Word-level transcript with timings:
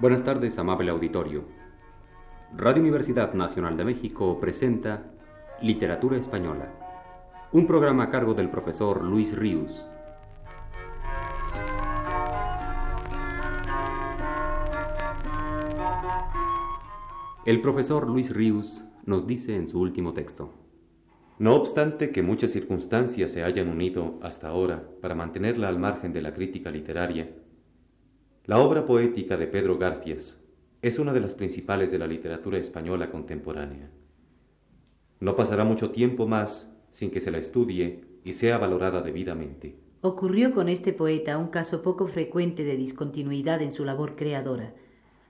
Buenas 0.00 0.24
tardes, 0.24 0.58
amable 0.58 0.90
auditorio. 0.90 1.44
Radio 2.56 2.80
Universidad 2.80 3.34
Nacional 3.34 3.76
de 3.76 3.84
México 3.84 4.40
presenta 4.40 5.12
Literatura 5.60 6.16
Española, 6.16 6.72
un 7.52 7.66
programa 7.66 8.04
a 8.04 8.08
cargo 8.08 8.32
del 8.32 8.48
profesor 8.48 9.04
Luis 9.04 9.36
Ríos. 9.36 9.90
El 17.44 17.60
profesor 17.60 18.08
Luis 18.08 18.34
Ríos 18.34 18.82
nos 19.04 19.26
dice 19.26 19.54
en 19.54 19.68
su 19.68 19.82
último 19.82 20.14
texto. 20.14 20.54
No 21.38 21.54
obstante 21.54 22.10
que 22.10 22.22
muchas 22.22 22.52
circunstancias 22.52 23.32
se 23.32 23.44
hayan 23.44 23.68
unido 23.68 24.18
hasta 24.22 24.48
ahora 24.48 24.82
para 25.02 25.14
mantenerla 25.14 25.68
al 25.68 25.78
margen 25.78 26.14
de 26.14 26.22
la 26.22 26.32
crítica 26.32 26.70
literaria, 26.70 27.28
la 28.50 28.58
obra 28.58 28.84
poética 28.84 29.36
de 29.36 29.46
Pedro 29.46 29.78
Garfias 29.78 30.36
es 30.82 30.98
una 30.98 31.12
de 31.12 31.20
las 31.20 31.34
principales 31.34 31.92
de 31.92 32.00
la 32.00 32.08
literatura 32.08 32.58
española 32.58 33.08
contemporánea. 33.08 33.88
No 35.20 35.36
pasará 35.36 35.62
mucho 35.62 35.92
tiempo 35.92 36.26
más 36.26 36.68
sin 36.90 37.12
que 37.12 37.20
se 37.20 37.30
la 37.30 37.38
estudie 37.38 38.00
y 38.24 38.32
sea 38.32 38.58
valorada 38.58 39.02
debidamente. 39.02 39.76
Ocurrió 40.00 40.52
con 40.52 40.68
este 40.68 40.92
poeta 40.92 41.38
un 41.38 41.46
caso 41.46 41.80
poco 41.80 42.08
frecuente 42.08 42.64
de 42.64 42.76
discontinuidad 42.76 43.62
en 43.62 43.70
su 43.70 43.84
labor 43.84 44.16
creadora. 44.16 44.74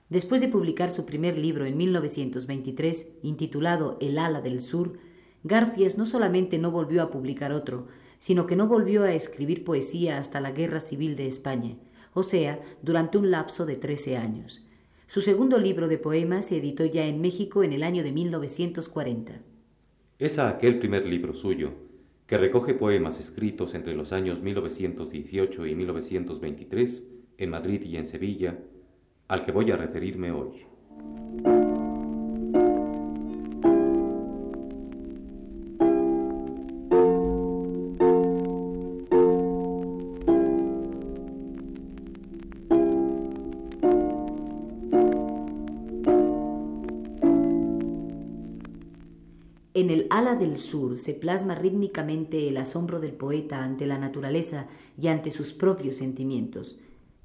Después 0.08 0.40
de 0.40 0.48
publicar 0.48 0.88
su 0.88 1.04
primer 1.04 1.36
libro 1.36 1.66
en 1.66 1.76
1923, 1.76 3.06
intitulado 3.22 3.98
El 4.00 4.16
ala 4.16 4.40
del 4.40 4.62
sur, 4.62 4.94
Garfias 5.44 5.98
no 5.98 6.06
solamente 6.06 6.56
no 6.56 6.70
volvió 6.70 7.02
a 7.02 7.10
publicar 7.10 7.52
otro, 7.52 7.86
sino 8.18 8.46
que 8.46 8.56
no 8.56 8.66
volvió 8.66 9.02
a 9.02 9.12
escribir 9.12 9.62
poesía 9.62 10.16
hasta 10.16 10.40
la 10.40 10.52
Guerra 10.52 10.80
Civil 10.80 11.16
de 11.16 11.26
España, 11.26 11.76
o 12.14 12.22
sea, 12.22 12.60
durante 12.82 13.18
un 13.18 13.30
lapso 13.30 13.66
de 13.66 13.76
trece 13.76 14.16
años. 14.16 14.64
Su 15.06 15.20
segundo 15.20 15.58
libro 15.58 15.88
de 15.88 15.98
poemas 15.98 16.46
se 16.46 16.58
editó 16.58 16.84
ya 16.84 17.06
en 17.06 17.20
México 17.20 17.64
en 17.64 17.72
el 17.72 17.82
año 17.82 18.02
de 18.02 18.12
1940. 18.12 19.40
Es 20.18 20.38
a 20.38 20.48
aquel 20.48 20.78
primer 20.78 21.06
libro 21.06 21.34
suyo, 21.34 21.72
que 22.26 22.38
recoge 22.38 22.74
poemas 22.74 23.18
escritos 23.18 23.74
entre 23.74 23.94
los 23.94 24.12
años 24.12 24.40
1918 24.40 25.66
y 25.66 25.74
1923 25.74 27.02
en 27.38 27.50
Madrid 27.50 27.82
y 27.82 27.96
en 27.96 28.06
Sevilla, 28.06 28.58
al 29.26 29.44
que 29.44 29.50
voy 29.50 29.70
a 29.72 29.76
referirme 29.76 30.30
hoy. 30.30 30.66
En 49.80 49.88
el 49.88 50.08
ala 50.10 50.34
del 50.34 50.58
sur 50.58 50.98
se 50.98 51.14
plasma 51.14 51.54
rítmicamente 51.54 52.46
el 52.48 52.58
asombro 52.58 53.00
del 53.00 53.12
poeta 53.12 53.64
ante 53.64 53.86
la 53.86 53.96
naturaleza 53.96 54.66
y 55.00 55.08
ante 55.08 55.30
sus 55.30 55.54
propios 55.54 55.96
sentimientos. 55.96 56.76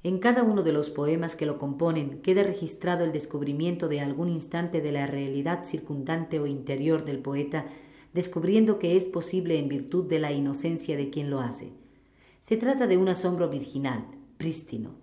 En 0.02 0.20
cada 0.20 0.42
uno 0.42 0.62
de 0.62 0.72
los 0.72 0.88
poemas 0.88 1.36
que 1.36 1.44
lo 1.44 1.58
componen 1.58 2.22
queda 2.22 2.44
registrado 2.44 3.04
el 3.04 3.12
descubrimiento 3.12 3.88
de 3.88 4.00
algún 4.00 4.30
instante 4.30 4.80
de 4.80 4.90
la 4.90 5.06
realidad 5.06 5.64
circundante 5.64 6.40
o 6.40 6.46
interior 6.46 7.04
del 7.04 7.18
poeta, 7.18 7.66
descubriendo 8.14 8.78
que 8.78 8.96
es 8.96 9.04
posible 9.04 9.58
en 9.58 9.68
virtud 9.68 10.06
de 10.06 10.18
la 10.18 10.32
inocencia 10.32 10.96
de 10.96 11.10
quien 11.10 11.28
lo 11.28 11.40
hace. 11.40 11.74
Se 12.40 12.56
trata 12.56 12.86
de 12.86 12.96
un 12.96 13.10
asombro 13.10 13.50
virginal, 13.50 14.06
prístino. 14.38 14.94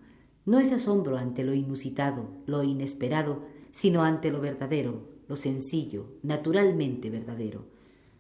No 0.48 0.60
es 0.60 0.72
asombro 0.72 1.18
ante 1.18 1.44
lo 1.44 1.54
inusitado, 1.54 2.32
lo 2.48 2.64
inesperado, 2.64 3.44
sino 3.72 4.02
ante 4.02 4.32
lo 4.32 4.42
verdadero, 4.42 5.13
lo 5.28 5.36
sencillo, 5.36 6.06
naturalmente 6.22 7.10
verdadero. 7.10 7.66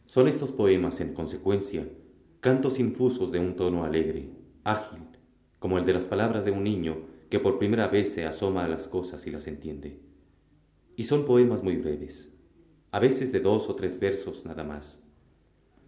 Son 0.05 0.27
estos 0.27 0.51
poemas, 0.51 0.99
en 1.01 1.13
consecuencia, 1.13 1.87
cantos 2.39 2.79
infusos 2.79 3.31
de 3.31 3.39
un 3.39 3.55
tono 3.55 3.83
alegre, 3.83 4.29
ágil, 4.63 5.01
como 5.59 5.77
el 5.77 5.85
de 5.85 5.93
las 5.93 6.07
palabras 6.07 6.45
de 6.45 6.51
un 6.51 6.63
niño 6.63 6.97
que 7.29 7.39
por 7.39 7.57
primera 7.57 7.87
vez 7.87 8.13
se 8.13 8.25
asoma 8.25 8.65
a 8.65 8.67
las 8.67 8.87
cosas 8.87 9.25
y 9.25 9.31
las 9.31 9.47
entiende. 9.47 9.99
Y 10.95 11.05
son 11.05 11.25
poemas 11.25 11.63
muy 11.63 11.77
breves, 11.77 12.29
a 12.91 12.99
veces 12.99 13.31
de 13.31 13.39
dos 13.39 13.69
o 13.69 13.75
tres 13.75 13.99
versos 13.99 14.45
nada 14.45 14.63
más. 14.63 15.01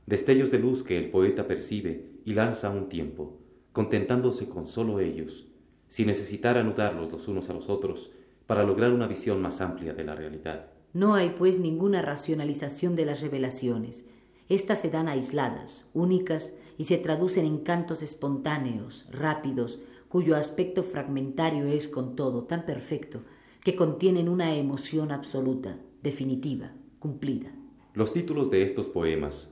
Destellos 0.06 0.50
de 0.50 0.60
luz 0.60 0.82
que 0.82 0.98
el 0.98 1.12
poeta 1.12 1.48
percibe 1.48 2.12
y 2.26 2.34
lanza 2.34 2.68
a 2.68 2.72
un 2.72 2.90
tiempo, 2.90 3.40
contentándose 3.74 4.48
con 4.48 4.66
sólo 4.66 5.00
ellos, 5.00 5.48
sin 5.88 6.08
necesitar 6.08 6.58
anudarlos 6.58 7.12
los 7.12 7.28
unos 7.28 7.50
a 7.50 7.54
los 7.54 7.70
otros 7.70 8.12
para 8.48 8.64
lograr 8.64 8.92
una 8.94 9.08
visión 9.08 9.42
más 9.42 9.62
amplia 9.62 9.94
de 9.94 10.04
la 10.04 10.16
realidad. 10.16 10.75
No 10.96 11.14
hay, 11.14 11.32
pues, 11.38 11.60
ninguna 11.60 12.02
racionalización 12.02 12.96
de 12.96 13.06
las 13.06 13.20
revelaciones. 13.20 14.06
Estas 14.48 14.80
se 14.80 14.90
dan 14.90 15.10
aisladas, 15.10 15.86
únicas, 15.94 16.54
y 16.78 16.86
se 16.86 16.98
traducen 16.98 17.44
en 17.46 17.58
cantos 17.58 18.02
espontáneos, 18.02 19.06
rápidos, 19.12 19.80
cuyo 20.08 20.38
aspecto 20.38 20.84
fragmentario 20.84 21.66
es 21.66 21.90
con 21.90 22.16
todo 22.16 22.46
tan 22.46 22.66
perfecto 22.66 23.24
que 23.62 23.76
contienen 23.76 24.30
una 24.30 24.56
emoción 24.56 25.12
absoluta, 25.12 25.78
definitiva, 26.02 26.72
cumplida. 27.00 27.52
Los 27.94 28.14
títulos 28.14 28.50
de 28.50 28.64
estos 28.64 28.88
poemas 28.88 29.52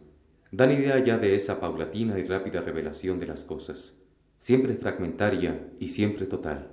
dan 0.49 0.71
idea 0.71 1.03
ya 1.03 1.17
de 1.17 1.35
esa 1.35 1.59
paulatina 1.59 2.19
y 2.19 2.23
rápida 2.23 2.61
revelación 2.61 3.19
de 3.19 3.27
las 3.27 3.43
cosas, 3.43 3.97
siempre 4.37 4.75
fragmentaria 4.75 5.73
y 5.77 5.89
siempre 5.89 6.25
total. 6.25 6.69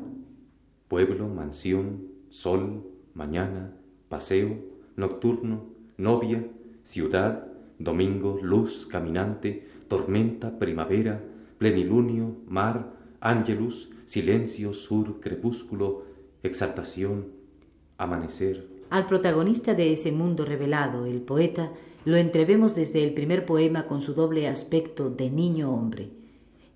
Pueblo, 0.86 1.26
mansión, 1.26 2.06
sol, 2.28 2.86
mañana, 3.14 3.79
paseo, 4.10 4.58
nocturno, 4.96 5.66
novia, 5.96 6.44
ciudad, 6.82 7.46
domingo, 7.78 8.38
luz, 8.42 8.86
caminante, 8.86 9.66
tormenta, 9.88 10.58
primavera, 10.58 11.22
plenilunio, 11.58 12.36
mar, 12.48 12.92
ángelus, 13.20 13.88
silencio, 14.04 14.74
sur, 14.74 15.20
crepúsculo, 15.20 16.02
exaltación, 16.42 17.28
amanecer. 17.96 18.66
Al 18.90 19.06
protagonista 19.06 19.74
de 19.74 19.92
ese 19.92 20.10
mundo 20.10 20.44
revelado, 20.44 21.06
el 21.06 21.22
poeta, 21.22 21.72
lo 22.04 22.16
entrevemos 22.16 22.74
desde 22.74 23.04
el 23.04 23.14
primer 23.14 23.46
poema 23.46 23.86
con 23.86 24.00
su 24.02 24.14
doble 24.14 24.48
aspecto 24.48 25.08
de 25.08 25.30
niño-hombre. 25.30 26.10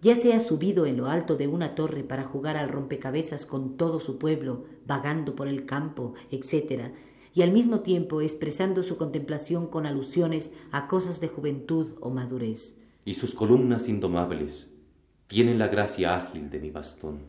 Ya 0.02 0.14
sea 0.14 0.38
subido 0.38 0.86
en 0.86 0.98
lo 0.98 1.06
alto 1.06 1.34
de 1.36 1.48
una 1.48 1.74
torre 1.74 2.04
para 2.04 2.22
jugar 2.22 2.56
al 2.56 2.68
rompecabezas 2.68 3.44
con 3.44 3.76
todo 3.76 3.98
su 3.98 4.18
pueblo, 4.18 4.66
vagando 4.86 5.34
por 5.34 5.48
el 5.48 5.66
campo, 5.66 6.14
etc., 6.30 6.92
y 7.34 7.42
al 7.42 7.52
mismo 7.52 7.80
tiempo 7.80 8.20
expresando 8.20 8.82
su 8.82 8.96
contemplación 8.96 9.66
con 9.66 9.86
alusiones 9.86 10.52
a 10.70 10.86
cosas 10.86 11.20
de 11.20 11.28
juventud 11.28 11.94
o 12.00 12.10
madurez. 12.10 12.80
Y 13.04 13.14
sus 13.14 13.34
columnas 13.34 13.88
indomables 13.88 14.70
tienen 15.26 15.58
la 15.58 15.68
gracia 15.68 16.16
ágil 16.16 16.48
de 16.48 16.60
mi 16.60 16.70
bastón. 16.70 17.22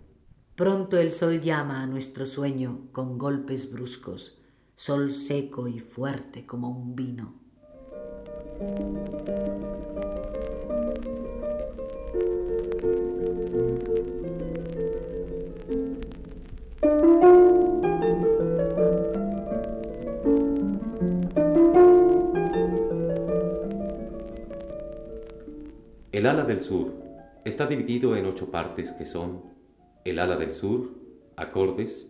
Pronto 0.55 0.97
el 0.97 1.11
sol 1.11 1.41
llama 1.41 1.81
a 1.81 1.87
nuestro 1.87 2.25
sueño 2.25 2.87
con 2.91 3.17
golpes 3.17 3.71
bruscos, 3.71 4.37
sol 4.75 5.11
seco 5.11 5.67
y 5.67 5.79
fuerte 5.79 6.45
como 6.45 6.69
un 6.69 6.95
vino. 6.95 7.33
El 26.15 26.27
ala 26.27 26.45
del 26.45 26.61
sur 26.61 26.93
está 27.43 27.67
dividido 27.67 28.15
en 28.15 28.25
ocho 28.25 28.49
partes 28.49 28.93
que 28.93 29.05
son 29.05 29.41
el 30.05 30.19
ala 30.19 30.37
del 30.37 30.53
sur, 30.53 30.91
acordes, 31.35 32.07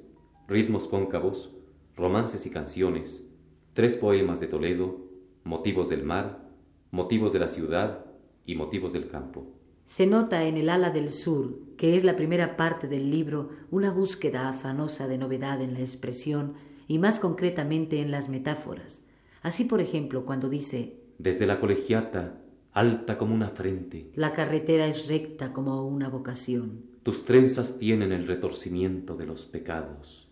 ritmos 0.47 0.87
cóncavos, 0.87 1.55
romances 1.95 2.45
y 2.45 2.51
canciones, 2.51 3.25
tres 3.73 3.97
poemas 3.97 4.39
de 4.39 4.45
Toledo, 4.45 4.99
motivos 5.43 5.89
del 5.89 6.03
mar, 6.03 6.37
motivos 6.91 7.33
de 7.33 7.39
la 7.39 7.47
ciudad 7.47 8.05
y 8.45 8.53
motivos 8.53 8.93
del 8.93 9.09
campo. 9.09 9.47
Se 9.87 10.05
nota 10.05 10.43
en 10.43 10.57
el 10.57 10.69
ala 10.69 10.91
del 10.91 11.09
sur, 11.09 11.57
que 11.75 11.95
es 11.95 12.03
la 12.03 12.15
primera 12.15 12.57
parte 12.57 12.87
del 12.87 13.09
libro, 13.09 13.49
una 13.71 13.89
búsqueda 13.89 14.49
afanosa 14.49 15.07
de 15.07 15.17
novedad 15.17 15.63
en 15.63 15.73
la 15.73 15.79
expresión 15.79 16.53
y 16.87 16.99
más 16.99 17.17
concretamente 17.17 18.01
en 18.01 18.11
las 18.11 18.29
metáforas. 18.29 19.01
Así, 19.41 19.63
por 19.63 19.81
ejemplo, 19.81 20.25
cuando 20.27 20.47
dice 20.47 20.93
Desde 21.17 21.47
la 21.47 21.59
colegiata 21.59 22.44
alta 22.75 23.17
como 23.17 23.33
una 23.33 23.49
frente. 23.51 24.11
La 24.15 24.33
carretera 24.33 24.85
es 24.85 25.07
recta 25.07 25.53
como 25.53 25.87
una 25.87 26.09
vocación. 26.09 26.83
Tus 27.03 27.23
trenzas 27.23 27.79
tienen 27.79 28.11
el 28.11 28.27
retorcimiento 28.27 29.15
de 29.15 29.25
los 29.25 29.45
pecados, 29.45 30.27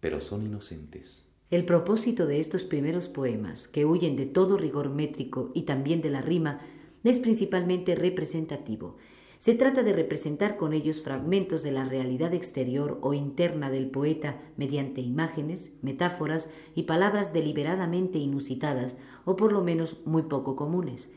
pero 0.00 0.22
son 0.22 0.46
inocentes. 0.46 1.26
El 1.50 1.66
propósito 1.66 2.26
de 2.26 2.40
estos 2.40 2.64
primeros 2.64 3.08
poemas, 3.08 3.68
que 3.68 3.84
huyen 3.84 4.16
de 4.16 4.24
todo 4.24 4.56
rigor 4.56 4.88
métrico 4.88 5.52
y 5.54 5.62
también 5.62 6.00
de 6.00 6.08
la 6.08 6.22
rima, 6.22 6.62
es 7.04 7.18
principalmente 7.18 7.94
representativo. 7.94 8.96
Se 9.36 9.54
trata 9.54 9.82
de 9.82 9.92
representar 9.92 10.56
con 10.56 10.72
ellos 10.72 11.02
fragmentos 11.02 11.62
de 11.62 11.70
la 11.70 11.84
realidad 11.84 12.32
exterior 12.32 12.98
o 13.02 13.12
interna 13.12 13.70
del 13.70 13.90
poeta 13.90 14.40
mediante 14.56 15.02
imágenes, 15.02 15.70
metáforas 15.82 16.48
y 16.74 16.84
palabras 16.84 17.34
deliberadamente 17.34 18.18
inusitadas 18.18 18.96
o 19.26 19.36
por 19.36 19.52
lo 19.52 19.62
menos 19.62 19.98
muy 20.06 20.22
poco 20.22 20.56
comunes. 20.56 21.10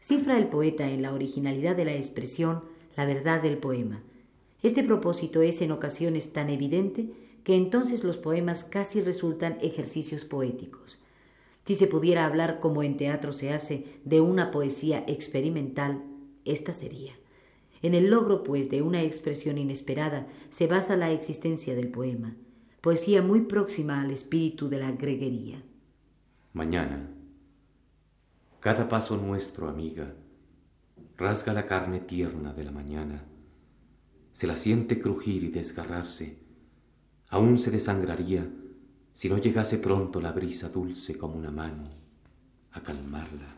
Cifra 0.00 0.38
el 0.38 0.48
poeta 0.48 0.90
en 0.90 1.02
la 1.02 1.12
originalidad 1.12 1.76
de 1.76 1.84
la 1.84 1.94
expresión 1.94 2.62
la 2.96 3.04
verdad 3.04 3.42
del 3.42 3.58
poema. 3.58 4.02
Este 4.62 4.82
propósito 4.82 5.42
es 5.42 5.62
en 5.62 5.72
ocasiones 5.72 6.32
tan 6.32 6.50
evidente 6.50 7.10
que 7.44 7.54
entonces 7.54 8.04
los 8.04 8.18
poemas 8.18 8.64
casi 8.64 9.00
resultan 9.00 9.58
ejercicios 9.62 10.24
poéticos. 10.24 10.98
Si 11.64 11.76
se 11.76 11.86
pudiera 11.86 12.26
hablar 12.26 12.60
como 12.60 12.82
en 12.82 12.96
teatro 12.96 13.32
se 13.32 13.52
hace 13.52 13.84
de 14.04 14.20
una 14.20 14.50
poesía 14.50 15.04
experimental, 15.06 16.02
esta 16.44 16.72
sería. 16.72 17.12
En 17.82 17.94
el 17.94 18.10
logro, 18.10 18.42
pues, 18.42 18.70
de 18.70 18.82
una 18.82 19.02
expresión 19.02 19.56
inesperada 19.56 20.26
se 20.50 20.66
basa 20.66 20.96
la 20.96 21.12
existencia 21.12 21.74
del 21.74 21.88
poema, 21.88 22.34
poesía 22.80 23.22
muy 23.22 23.42
próxima 23.42 24.02
al 24.02 24.10
espíritu 24.10 24.68
de 24.68 24.78
la 24.78 24.92
greguería. 24.92 25.62
Mañana, 26.52 27.08
cada 28.60 28.90
paso 28.90 29.16
nuestro, 29.16 29.68
amiga, 29.68 30.14
rasga 31.16 31.54
la 31.54 31.66
carne 31.66 32.00
tierna 32.00 32.52
de 32.52 32.64
la 32.64 32.70
mañana, 32.70 33.24
se 34.32 34.46
la 34.46 34.54
siente 34.54 35.00
crujir 35.00 35.42
y 35.44 35.48
desgarrarse, 35.48 36.38
aún 37.30 37.56
se 37.56 37.70
desangraría 37.70 38.46
si 39.14 39.28
no 39.30 39.38
llegase 39.38 39.78
pronto 39.78 40.20
la 40.20 40.32
brisa 40.32 40.68
dulce 40.68 41.16
como 41.16 41.36
una 41.36 41.50
mano 41.50 41.88
a 42.72 42.82
calmarla. 42.82 43.56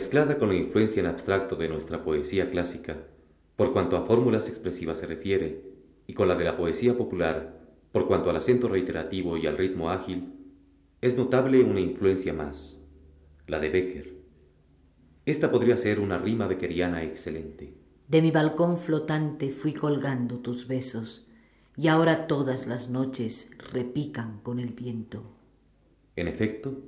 Mezclada 0.00 0.38
con 0.38 0.48
la 0.48 0.54
influencia 0.54 1.00
en 1.00 1.06
abstracto 1.06 1.56
de 1.56 1.68
nuestra 1.68 2.02
poesía 2.02 2.50
clásica, 2.50 2.96
por 3.54 3.74
cuanto 3.74 3.98
a 3.98 4.06
fórmulas 4.06 4.48
expresivas 4.48 4.96
se 4.96 5.06
refiere, 5.06 5.62
y 6.06 6.14
con 6.14 6.26
la 6.26 6.36
de 6.36 6.44
la 6.44 6.56
poesía 6.56 6.96
popular, 6.96 7.60
por 7.92 8.06
cuanto 8.06 8.30
al 8.30 8.36
acento 8.36 8.66
reiterativo 8.66 9.36
y 9.36 9.46
al 9.46 9.58
ritmo 9.58 9.90
ágil, 9.90 10.32
es 11.02 11.18
notable 11.18 11.62
una 11.62 11.80
influencia 11.80 12.32
más, 12.32 12.78
la 13.46 13.60
de 13.60 13.68
Becker. 13.68 14.14
Esta 15.26 15.50
podría 15.50 15.76
ser 15.76 16.00
una 16.00 16.16
rima 16.16 16.46
beckeriana 16.46 17.02
excelente. 17.02 17.74
De 18.08 18.22
mi 18.22 18.30
balcón 18.30 18.78
flotante 18.78 19.50
fui 19.50 19.74
colgando 19.74 20.38
tus 20.38 20.66
besos, 20.66 21.26
y 21.76 21.88
ahora 21.88 22.26
todas 22.26 22.66
las 22.66 22.88
noches 22.88 23.50
repican 23.70 24.40
con 24.40 24.60
el 24.60 24.72
viento. 24.72 25.24
En 26.16 26.26
efecto, 26.26 26.78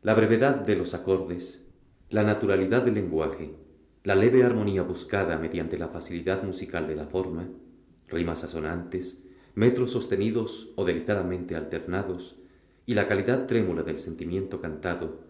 la 0.00 0.14
brevedad 0.14 0.54
de 0.54 0.76
los 0.76 0.94
acordes, 0.94 1.67
la 2.10 2.22
naturalidad 2.22 2.82
del 2.82 2.94
lenguaje, 2.94 3.54
la 4.02 4.14
leve 4.14 4.42
armonía 4.42 4.82
buscada 4.82 5.38
mediante 5.38 5.76
la 5.78 5.88
facilidad 5.88 6.42
musical 6.42 6.86
de 6.88 6.96
la 6.96 7.06
forma, 7.06 7.48
rimas 8.06 8.44
asonantes, 8.44 9.22
metros 9.54 9.90
sostenidos 9.92 10.70
o 10.76 10.86
delicadamente 10.86 11.54
alternados, 11.54 12.38
y 12.86 12.94
la 12.94 13.06
calidad 13.06 13.46
trémula 13.46 13.82
del 13.82 13.98
sentimiento 13.98 14.62
cantado, 14.62 15.20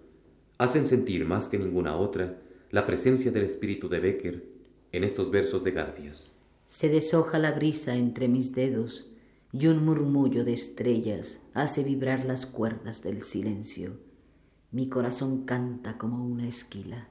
hacen 0.59 0.87
sentir 0.87 1.25
más 1.25 1.49
que 1.49 1.59
ninguna 1.59 1.97
otra 1.97 2.41
la 2.71 2.87
presencia 2.87 3.33
del 3.33 3.45
espíritu 3.45 3.89
de 3.89 3.99
Becker 3.99 4.45
en 4.93 5.03
estos 5.03 5.33
versos 5.33 5.65
de 5.65 5.73
Garfias. 5.73 6.31
Se 6.67 6.89
deshoja 6.89 7.41
la 7.41 7.53
brisa 7.53 7.97
entre 7.97 8.29
mis 8.29 8.55
dedos 8.55 9.11
y 9.53 9.67
un 9.67 9.85
murmullo 9.85 10.45
de 10.45 10.53
estrellas 10.53 11.41
hace 11.55 11.83
vibrar 11.83 12.25
las 12.25 12.47
cuerdas 12.47 13.03
del 13.03 13.23
silencio. 13.23 13.99
Mi 14.71 14.91
corazón 14.91 15.47
canta 15.47 15.97
como 15.97 16.27
una 16.27 16.47
esquila. 16.47 17.09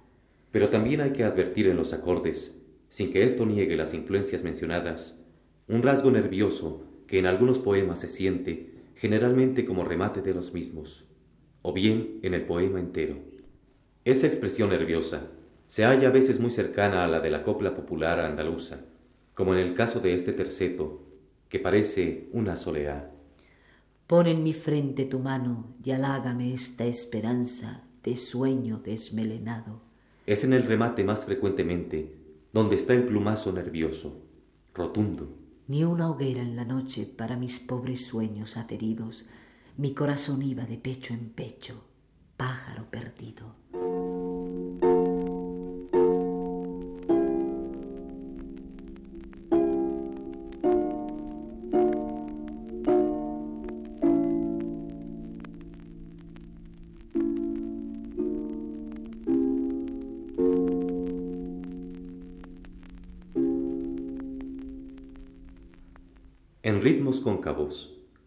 Pero 0.52 0.70
también 0.70 1.02
hay 1.02 1.12
que 1.12 1.24
advertir 1.24 1.66
en 1.68 1.76
los 1.76 1.92
acordes, 1.92 2.56
sin 2.88 3.12
que 3.12 3.24
esto 3.24 3.48
niegue 3.48 3.76
las 3.76 3.96
influencias 3.96 4.44
mencionadas, 4.44 5.18
un 5.68 5.82
rasgo 5.82 6.12
nervioso 6.12 6.84
que 7.08 7.18
en 7.18 7.26
algunos 7.26 7.58
poemas 7.58 8.00
se 8.00 8.10
siente 8.10 8.76
generalmente 8.94 9.66
como 9.66 9.86
remate 9.86 10.22
de 10.22 10.36
los 10.36 10.54
mismos, 10.54 11.06
o 11.64 11.74
bien 11.74 12.20
en 12.22 12.36
el 12.36 12.44
poema 12.44 12.80
entero. 12.80 13.18
Esa 14.06 14.28
expresión 14.28 14.70
nerviosa 14.70 15.32
se 15.66 15.84
halla 15.84 16.10
a 16.10 16.12
veces 16.12 16.40
muy 16.40 16.52
cercana 16.52 17.04
a 17.04 17.08
la 17.08 17.22
de 17.22 17.32
la 17.32 17.44
copla 17.44 17.74
popular 17.76 18.20
andaluza, 18.20 18.82
como 19.34 19.56
en 19.56 19.60
el 19.62 19.74
caso 19.74 20.00
de 20.00 20.14
este 20.14 20.32
terceto, 20.32 21.08
que 21.50 21.58
parece 21.58 22.30
una 22.34 22.56
soleá. 22.56 23.17
Pon 24.08 24.26
en 24.26 24.42
mi 24.42 24.54
frente 24.54 25.04
tu 25.04 25.20
mano 25.20 25.76
y 25.84 25.92
halágame 25.92 26.54
esta 26.54 26.86
esperanza 26.86 27.84
de 28.04 28.16
sueño 28.16 28.80
desmelenado. 28.80 29.82
Es 30.26 30.46
en 30.46 30.54
el 30.54 30.64
remate 30.64 31.04
más 31.04 31.26
frecuentemente 31.26 32.16
donde 32.54 32.78
está 32.78 32.94
el 32.94 33.04
plumazo 33.04 33.52
nervioso, 33.52 34.22
rotundo. 34.74 35.28
Ni 35.68 35.84
una 35.84 36.10
hoguera 36.10 36.42
en 36.42 36.56
la 36.56 36.64
noche 36.64 37.06
para 37.06 37.36
mis 37.36 37.60
pobres 37.60 38.08
sueños 38.08 38.56
ateridos. 38.56 39.26
Mi 39.76 39.94
corazón 39.94 40.42
iba 40.42 40.64
de 40.64 40.78
pecho 40.78 41.14
en 41.14 41.30
pecho, 41.30 41.84
pájaro 42.38 42.90
perdido. 42.90 43.56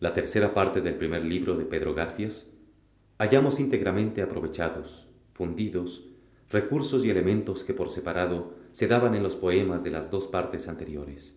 La 0.00 0.14
tercera 0.14 0.54
parte 0.54 0.80
del 0.80 0.94
primer 0.94 1.24
libro 1.24 1.56
de 1.56 1.66
Pedro 1.66 1.94
Garfias, 1.94 2.46
hallamos 3.18 3.60
íntegramente 3.60 4.22
aprovechados, 4.22 5.06
fundidos, 5.34 6.08
recursos 6.48 7.04
y 7.04 7.10
elementos 7.10 7.64
que 7.64 7.74
por 7.74 7.90
separado 7.90 8.54
se 8.72 8.88
daban 8.88 9.14
en 9.14 9.22
los 9.22 9.36
poemas 9.36 9.84
de 9.84 9.90
las 9.90 10.10
dos 10.10 10.26
partes 10.26 10.68
anteriores. 10.68 11.36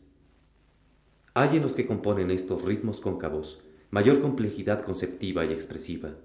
Hay 1.33 1.57
en 1.57 1.63
los 1.63 1.75
que 1.75 1.85
componen 1.85 2.31
estos 2.31 2.63
ritmos 2.63 3.01
cóncavos 3.01 3.61
mayor 3.91 4.21
complejidad 4.21 4.83
conceptiva 4.85 5.45
y 5.45 5.51
expresiva, 5.51 6.15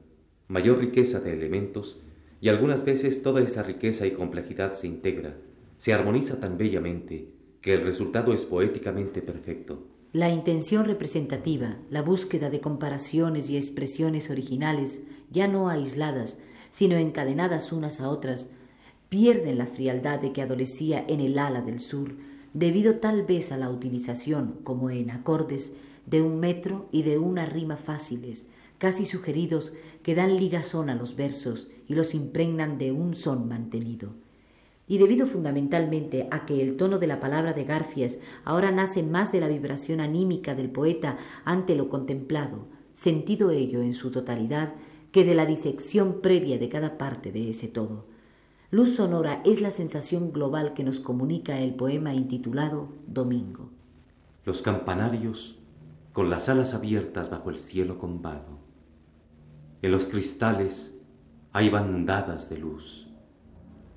mayor 0.46 0.78
riqueza 0.78 1.20
de 1.20 1.32
elementos, 1.32 2.00
y 2.40 2.50
algunas 2.50 2.84
veces 2.84 3.22
toda 3.22 3.42
esa 3.42 3.64
riqueza 3.64 4.06
y 4.06 4.12
complejidad 4.12 4.74
se 4.74 4.86
integra, 4.86 5.36
se 5.76 5.92
armoniza 5.92 6.38
tan 6.38 6.56
bellamente, 6.56 7.28
que 7.60 7.74
el 7.74 7.82
resultado 7.82 8.32
es 8.32 8.46
poéticamente 8.46 9.22
perfecto. 9.22 9.87
La 10.14 10.30
intención 10.30 10.86
representativa, 10.86 11.76
la 11.90 12.00
búsqueda 12.00 12.48
de 12.48 12.62
comparaciones 12.62 13.50
y 13.50 13.58
expresiones 13.58 14.30
originales, 14.30 15.00
ya 15.30 15.48
no 15.48 15.68
aisladas, 15.68 16.38
sino 16.70 16.96
encadenadas 16.96 17.72
unas 17.72 18.00
a 18.00 18.08
otras, 18.08 18.48
pierden 19.10 19.58
la 19.58 19.66
frialdad 19.66 20.18
de 20.18 20.32
que 20.32 20.40
adolecía 20.40 21.04
en 21.06 21.20
el 21.20 21.38
ala 21.38 21.60
del 21.60 21.78
sur, 21.78 22.16
debido 22.54 23.00
tal 23.00 23.24
vez 23.24 23.52
a 23.52 23.58
la 23.58 23.68
utilización, 23.68 24.60
como 24.64 24.88
en 24.88 25.10
acordes, 25.10 25.74
de 26.06 26.22
un 26.22 26.40
metro 26.40 26.88
y 26.90 27.02
de 27.02 27.18
una 27.18 27.44
rima 27.44 27.76
fáciles, 27.76 28.46
casi 28.78 29.04
sugeridos, 29.04 29.74
que 30.02 30.14
dan 30.14 30.38
ligazón 30.38 30.88
a 30.88 30.94
los 30.94 31.16
versos 31.16 31.68
y 31.86 31.94
los 31.94 32.14
impregnan 32.14 32.78
de 32.78 32.92
un 32.92 33.14
son 33.14 33.46
mantenido 33.46 34.14
y 34.88 34.96
debido 34.96 35.26
fundamentalmente 35.26 36.26
a 36.30 36.46
que 36.46 36.62
el 36.62 36.76
tono 36.76 36.98
de 36.98 37.06
la 37.06 37.20
palabra 37.20 37.52
de 37.52 37.64
Garfias 37.64 38.18
ahora 38.44 38.72
nace 38.72 39.02
más 39.02 39.30
de 39.30 39.40
la 39.40 39.48
vibración 39.48 40.00
anímica 40.00 40.54
del 40.54 40.70
poeta 40.70 41.18
ante 41.44 41.76
lo 41.76 41.90
contemplado, 41.90 42.66
sentido 42.94 43.50
ello 43.50 43.82
en 43.82 43.92
su 43.92 44.10
totalidad, 44.10 44.72
que 45.12 45.24
de 45.24 45.34
la 45.34 45.46
disección 45.46 46.20
previa 46.22 46.58
de 46.58 46.70
cada 46.70 46.96
parte 46.96 47.32
de 47.32 47.50
ese 47.50 47.68
todo. 47.68 48.06
Luz 48.70 48.96
sonora 48.96 49.42
es 49.44 49.60
la 49.60 49.70
sensación 49.70 50.32
global 50.32 50.74
que 50.74 50.84
nos 50.84 51.00
comunica 51.00 51.60
el 51.60 51.74
poema 51.74 52.14
intitulado 52.14 52.88
Domingo. 53.06 53.70
Los 54.44 54.62
campanarios 54.62 55.58
con 56.12 56.30
las 56.30 56.48
alas 56.48 56.74
abiertas 56.74 57.30
bajo 57.30 57.50
el 57.50 57.58
cielo 57.58 57.98
combado. 57.98 58.58
En 59.82 59.92
los 59.92 60.06
cristales 60.06 60.98
hay 61.52 61.70
bandadas 61.70 62.50
de 62.50 62.58
luz 62.58 63.07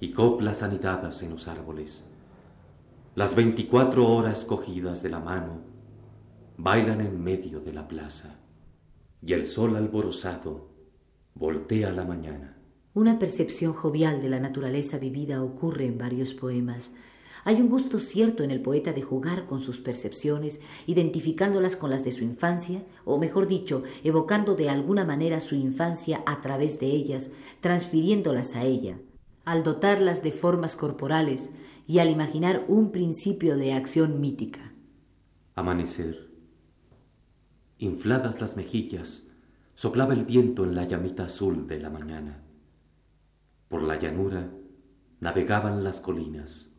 y 0.02 0.12
coplas 0.12 0.64
anidadas 0.64 1.24
en 1.24 1.30
los 1.30 1.48
árboles. 1.48 2.04
Las 3.16 3.36
veinticuatro 3.36 4.08
horas 4.08 4.44
cogidas 4.44 5.02
de 5.02 5.10
la 5.10 5.20
mano 5.20 5.62
bailan 6.58 7.00
en 7.00 7.24
medio 7.24 7.62
de 7.62 7.72
la 7.72 7.88
plaza. 7.88 8.38
y 9.22 9.34
el 9.34 9.46
sol 9.46 9.76
alborozado 9.76 10.70
voltea 11.36 11.92
la 11.92 12.04
mañana. 12.04 12.58
Una 12.94 13.20
percepción 13.20 13.74
jovial 13.74 14.22
de 14.22 14.30
la 14.30 14.40
naturaleza 14.40 14.98
vivida 14.98 15.44
ocurre 15.44 15.86
en 15.86 15.98
varios 15.98 16.34
poemas. 16.34 16.92
Hay 17.44 17.62
un 17.62 17.70
gusto 17.70 18.00
cierto 18.00 18.44
en 18.44 18.52
el 18.52 18.62
poeta 18.62 18.94
de 18.94 19.02
jugar 19.02 19.46
con 19.48 19.62
sus 19.62 19.80
percepciones, 19.80 20.60
identificándolas 20.86 21.76
con 21.76 21.90
las 21.90 22.04
de 22.04 22.12
su 22.12 22.24
infancia, 22.24 22.84
o 23.06 23.18
mejor 23.18 23.48
dicho, 23.48 23.84
evocando 24.04 24.56
de 24.56 24.70
alguna 24.70 25.06
manera 25.06 25.40
su 25.40 25.56
infancia 25.56 26.24
a 26.26 26.42
través 26.42 26.80
de 26.80 26.88
ellas, 26.88 27.32
transfiriéndolas 27.62 28.56
a 28.56 28.64
ella, 28.64 28.98
al 29.46 29.64
dotarlas 29.64 30.24
de 30.24 30.32
formas 30.32 30.76
corporales 30.76 31.50
y 31.88 32.00
al 32.00 32.10
imaginar 32.10 32.66
un 32.68 32.92
principio 32.92 33.58
de 33.58 33.74
acción 33.74 34.22
mítica. 34.22 34.74
Amanecer. 35.56 36.30
Infladas 37.78 38.40
las 38.40 38.56
mejillas, 38.56 39.30
soplaba 39.74 40.14
el 40.14 40.26
viento 40.26 40.64
en 40.64 40.76
la 40.76 40.86
llamita 40.86 41.24
azul 41.24 41.68
de 41.68 41.80
la 41.80 41.90
mañana. 41.90 42.44
Por 43.68 43.84
la 43.84 43.98
llanura 43.98 44.52
navegaban 45.20 45.84
las 45.84 46.00
colinas 46.00 46.70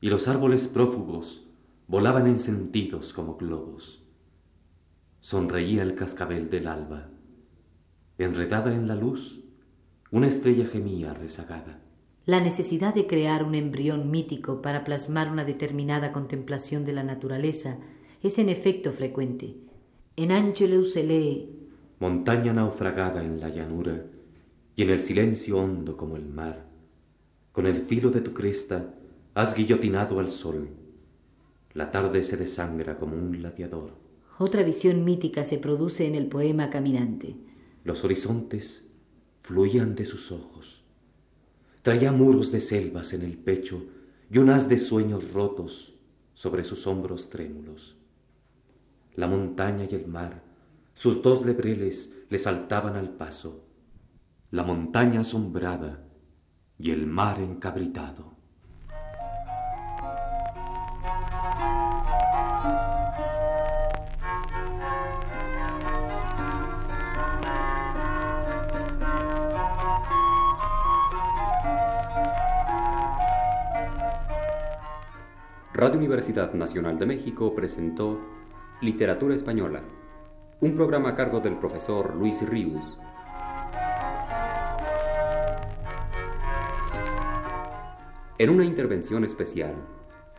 y 0.00 0.08
los 0.08 0.28
árboles 0.28 0.68
prófugos 0.68 1.46
volaban 1.86 2.26
encendidos 2.26 3.12
como 3.12 3.36
globos. 3.36 4.02
Sonreía 5.20 5.82
el 5.82 5.94
cascabel 5.94 6.50
del 6.50 6.66
alba. 6.66 7.08
Enredada 8.18 8.74
en 8.74 8.88
la 8.88 8.96
luz, 8.96 9.41
una 10.12 10.26
estrella 10.26 10.66
gemía 10.66 11.14
rezagada. 11.14 11.80
La 12.26 12.40
necesidad 12.40 12.94
de 12.94 13.06
crear 13.06 13.42
un 13.42 13.54
embrión 13.54 14.10
mítico 14.10 14.60
para 14.60 14.84
plasmar 14.84 15.32
una 15.32 15.44
determinada 15.44 16.12
contemplación 16.12 16.84
de 16.84 16.92
la 16.92 17.02
naturaleza 17.02 17.78
es 18.22 18.38
en 18.38 18.50
efecto 18.50 18.92
frecuente. 18.92 19.56
En 20.16 20.30
Angelus 20.30 20.92
se 20.92 21.02
lee 21.02 21.48
Montaña 21.98 22.52
naufragada 22.52 23.24
en 23.24 23.40
la 23.40 23.48
llanura 23.48 24.04
y 24.76 24.82
en 24.82 24.90
el 24.90 25.00
silencio 25.00 25.56
hondo 25.56 25.96
como 25.96 26.16
el 26.16 26.26
mar, 26.26 26.66
con 27.52 27.66
el 27.66 27.78
filo 27.78 28.10
de 28.10 28.20
tu 28.20 28.34
cresta 28.34 28.94
Has 29.34 29.54
guillotinado 29.54 30.20
al 30.20 30.30
sol. 30.30 30.68
La 31.72 31.90
tarde 31.90 32.22
se 32.22 32.36
desangra 32.36 32.98
como 32.98 33.16
un 33.16 33.32
gladiador. 33.32 33.92
Otra 34.38 34.62
visión 34.62 35.06
mítica 35.06 35.42
se 35.44 35.56
produce 35.56 36.06
en 36.06 36.16
el 36.16 36.26
poema 36.26 36.68
Caminante. 36.68 37.34
Los 37.82 38.04
horizontes 38.04 38.84
fluían 39.42 39.94
de 39.94 40.04
sus 40.04 40.32
ojos. 40.32 40.82
Traía 41.82 42.12
muros 42.12 42.52
de 42.52 42.60
selvas 42.60 43.12
en 43.12 43.22
el 43.22 43.36
pecho 43.36 43.84
y 44.30 44.38
un 44.38 44.50
haz 44.50 44.68
de 44.68 44.78
sueños 44.78 45.32
rotos 45.32 45.94
sobre 46.34 46.64
sus 46.64 46.86
hombros 46.86 47.28
trémulos. 47.28 47.96
La 49.14 49.26
montaña 49.26 49.86
y 49.90 49.94
el 49.94 50.06
mar, 50.06 50.42
sus 50.94 51.22
dos 51.22 51.44
lebreles 51.44 52.12
le 52.30 52.38
saltaban 52.38 52.96
al 52.96 53.10
paso. 53.10 53.64
La 54.50 54.62
montaña 54.62 55.20
asombrada 55.20 56.04
y 56.78 56.90
el 56.90 57.06
mar 57.06 57.40
encabritado. 57.40 58.31
Radio 75.74 75.96
Universidad 75.96 76.52
Nacional 76.52 76.98
de 76.98 77.06
México 77.06 77.54
presentó 77.54 78.20
Literatura 78.82 79.34
Española, 79.34 79.80
un 80.60 80.74
programa 80.74 81.08
a 81.08 81.14
cargo 81.14 81.40
del 81.40 81.56
profesor 81.56 82.14
Luis 82.14 82.46
Ríos. 82.46 82.98
En 88.36 88.50
una 88.50 88.66
intervención 88.66 89.24
especial, 89.24 89.74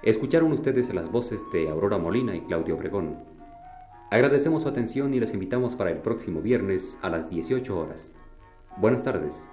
escucharon 0.03 0.51
ustedes 0.51 0.93
las 0.93 1.09
voces 1.09 1.41
de 1.51 1.67
Aurora 1.67 1.97
Molina 1.97 2.35
y 2.35 2.41
Claudio 2.41 2.75
Obregón. 2.75 3.17
Agradecemos 4.11 4.61
su 4.61 4.69
atención 4.69 5.15
y 5.15 5.19
les 5.19 5.33
invitamos 5.33 5.75
para 5.75 5.89
el 5.89 5.97
próximo 5.97 6.43
viernes 6.43 6.99
a 7.01 7.09
las 7.09 7.27
18 7.27 7.75
horas. 7.75 8.13
Buenas 8.77 9.01
tardes. 9.01 9.49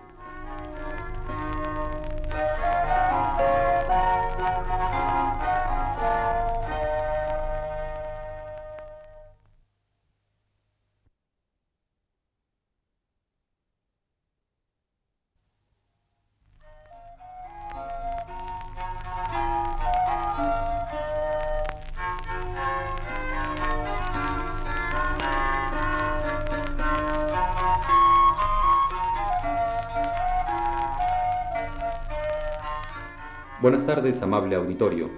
Tardes, 33.94 34.22
amable 34.22 34.54
auditorio. 34.54 35.10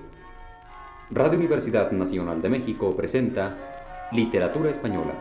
Radio 1.11 1.38
Universidad 1.38 1.93
Nacional 1.93 2.41
de 2.41 2.49
México 2.49 2.97
presenta 2.97 4.09
Literatura 4.12 4.71
Española, 4.71 5.12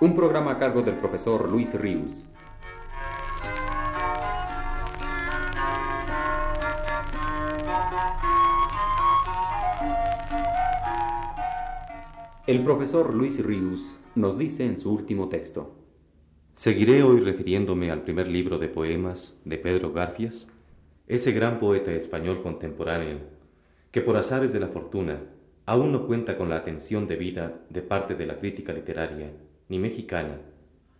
un 0.00 0.14
programa 0.14 0.50
a 0.50 0.58
cargo 0.58 0.82
del 0.82 0.96
profesor 0.96 1.48
Luis 1.48 1.72
Ríos. 1.72 2.26
El 12.46 12.62
profesor 12.62 13.14
Luis 13.14 13.42
Ríos 13.42 13.96
nos 14.14 14.36
dice 14.36 14.66
en 14.66 14.78
su 14.78 14.92
último 14.92 15.30
texto. 15.30 15.74
Seguiré 16.54 17.02
hoy 17.02 17.20
refiriéndome 17.20 17.90
al 17.90 18.02
primer 18.02 18.28
libro 18.28 18.58
de 18.58 18.68
poemas 18.68 19.40
de 19.46 19.56
Pedro 19.56 19.94
Garfias, 19.94 20.48
ese 21.06 21.32
gran 21.32 21.58
poeta 21.58 21.92
español 21.92 22.42
contemporáneo, 22.42 23.18
que 23.90 24.00
por 24.00 24.16
azares 24.16 24.52
de 24.52 24.60
la 24.60 24.68
fortuna 24.68 25.20
aún 25.66 25.92
no 25.92 26.06
cuenta 26.06 26.36
con 26.36 26.48
la 26.48 26.56
atención 26.56 27.06
debida 27.06 27.60
de 27.70 27.82
parte 27.82 28.14
de 28.14 28.26
la 28.26 28.38
crítica 28.38 28.72
literaria, 28.72 29.32
ni 29.68 29.78
mexicana, 29.78 30.38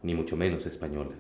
ni 0.02 0.14
mucho 0.14 0.36
menos 0.36 0.66
española. 0.66 1.16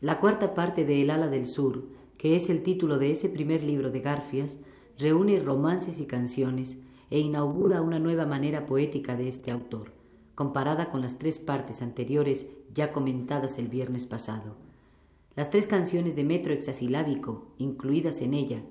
La 0.00 0.20
cuarta 0.20 0.54
parte 0.54 0.84
de 0.84 1.02
El 1.02 1.10
ala 1.10 1.28
del 1.28 1.46
sur, 1.46 1.84
que 2.18 2.36
es 2.36 2.50
el 2.50 2.62
título 2.62 2.98
de 2.98 3.10
ese 3.10 3.28
primer 3.28 3.62
libro 3.62 3.90
de 3.90 4.00
Garfias, 4.00 4.60
reúne 4.98 5.40
romances 5.40 5.98
y 5.98 6.06
canciones 6.06 6.78
e 7.10 7.18
inaugura 7.18 7.82
una 7.82 7.98
nueva 7.98 8.26
manera 8.26 8.66
poética 8.66 9.16
de 9.16 9.28
este 9.28 9.50
autor, 9.50 9.92
comparada 10.34 10.90
con 10.90 11.00
las 11.00 11.18
tres 11.18 11.38
partes 11.38 11.82
anteriores 11.82 12.48
ya 12.72 12.92
comentadas 12.92 13.58
el 13.58 13.68
viernes 13.68 14.06
pasado. 14.06 14.56
Las 15.36 15.50
tres 15.50 15.66
canciones 15.66 16.14
de 16.14 16.24
metro 16.24 16.52
hexasilábico 16.52 17.46
incluidas 17.58 18.20
en 18.22 18.34
ella, 18.34 18.62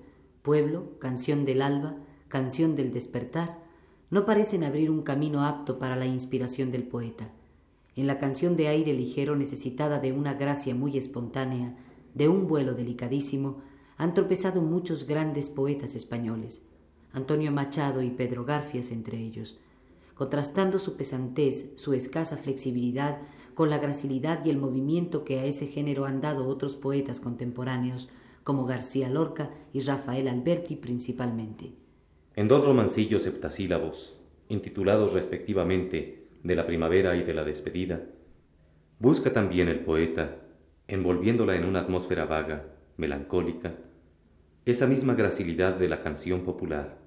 Pueblo, 0.44 0.98
Canción 1.00 1.44
del 1.46 1.62
Alba, 1.62 1.98
Canción 2.30 2.76
del 2.76 2.94
Despertar, 2.94 3.60
no 4.10 4.26
parecen 4.26 4.64
abrir 4.64 4.90
un 4.90 5.02
camino 5.02 5.44
apto 5.44 5.78
para 5.78 5.96
la 5.96 6.06
inspiración 6.06 6.72
del 6.72 6.84
poeta. 6.84 7.32
En 7.96 8.08
la 8.08 8.18
canción 8.18 8.56
de 8.56 8.70
aire 8.70 8.94
ligero 8.94 9.36
necesitada 9.36 10.00
de 10.00 10.14
una 10.14 10.36
gracia 10.36 10.74
muy 10.74 10.98
espontánea, 10.98 11.76
de 12.14 12.30
un 12.30 12.48
vuelo 12.48 12.74
delicadísimo, 12.74 13.62
han 13.98 14.14
tropezado 14.14 14.62
muchos 14.62 15.06
grandes 15.06 15.50
poetas 15.50 15.96
españoles, 15.96 16.64
Antonio 17.12 17.52
Machado 17.52 18.02
y 18.02 18.10
Pedro 18.10 18.46
Garfias 18.46 18.92
entre 18.92 19.18
ellos, 19.18 19.60
contrastando 20.16 20.80
su 20.80 20.96
pesantez, 20.96 21.74
su 21.76 21.94
escasa 21.94 22.38
flexibilidad 22.38 23.20
con 23.54 23.70
la 23.70 23.80
gracilidad 23.80 24.44
y 24.46 24.50
el 24.50 24.58
movimiento 24.58 25.24
que 25.24 25.40
a 25.40 25.46
ese 25.46 25.68
género 25.68 26.06
han 26.06 26.22
dado 26.22 26.48
otros 26.48 26.76
poetas 26.76 27.20
contemporáneos, 27.20 28.10
como 28.44 28.66
García 28.66 29.10
Lorca 29.10 29.52
y 29.72 29.82
Rafael 29.82 30.28
Alberti 30.28 30.76
principalmente. 30.76 31.74
En 32.36 32.48
dos 32.48 32.66
romancillos 32.66 33.24
septasílabos, 33.24 34.16
intitulados 34.50 35.14
respectivamente 35.14 36.28
De 36.44 36.56
la 36.56 36.66
primavera 36.66 37.16
y 37.16 37.24
de 37.24 37.34
la 37.34 37.46
despedida, 37.46 38.02
busca 39.00 39.32
también 39.32 39.70
el 39.70 39.80
poeta, 39.80 40.42
envolviéndola 40.90 41.56
en 41.56 41.64
una 41.64 41.80
atmósfera 41.80 42.26
vaga, 42.26 42.66
melancólica, 42.98 43.76
esa 44.66 44.86
misma 44.86 45.14
gracilidad 45.14 45.76
de 45.78 45.88
la 45.88 46.02
canción 46.02 46.44
popular, 46.44 46.98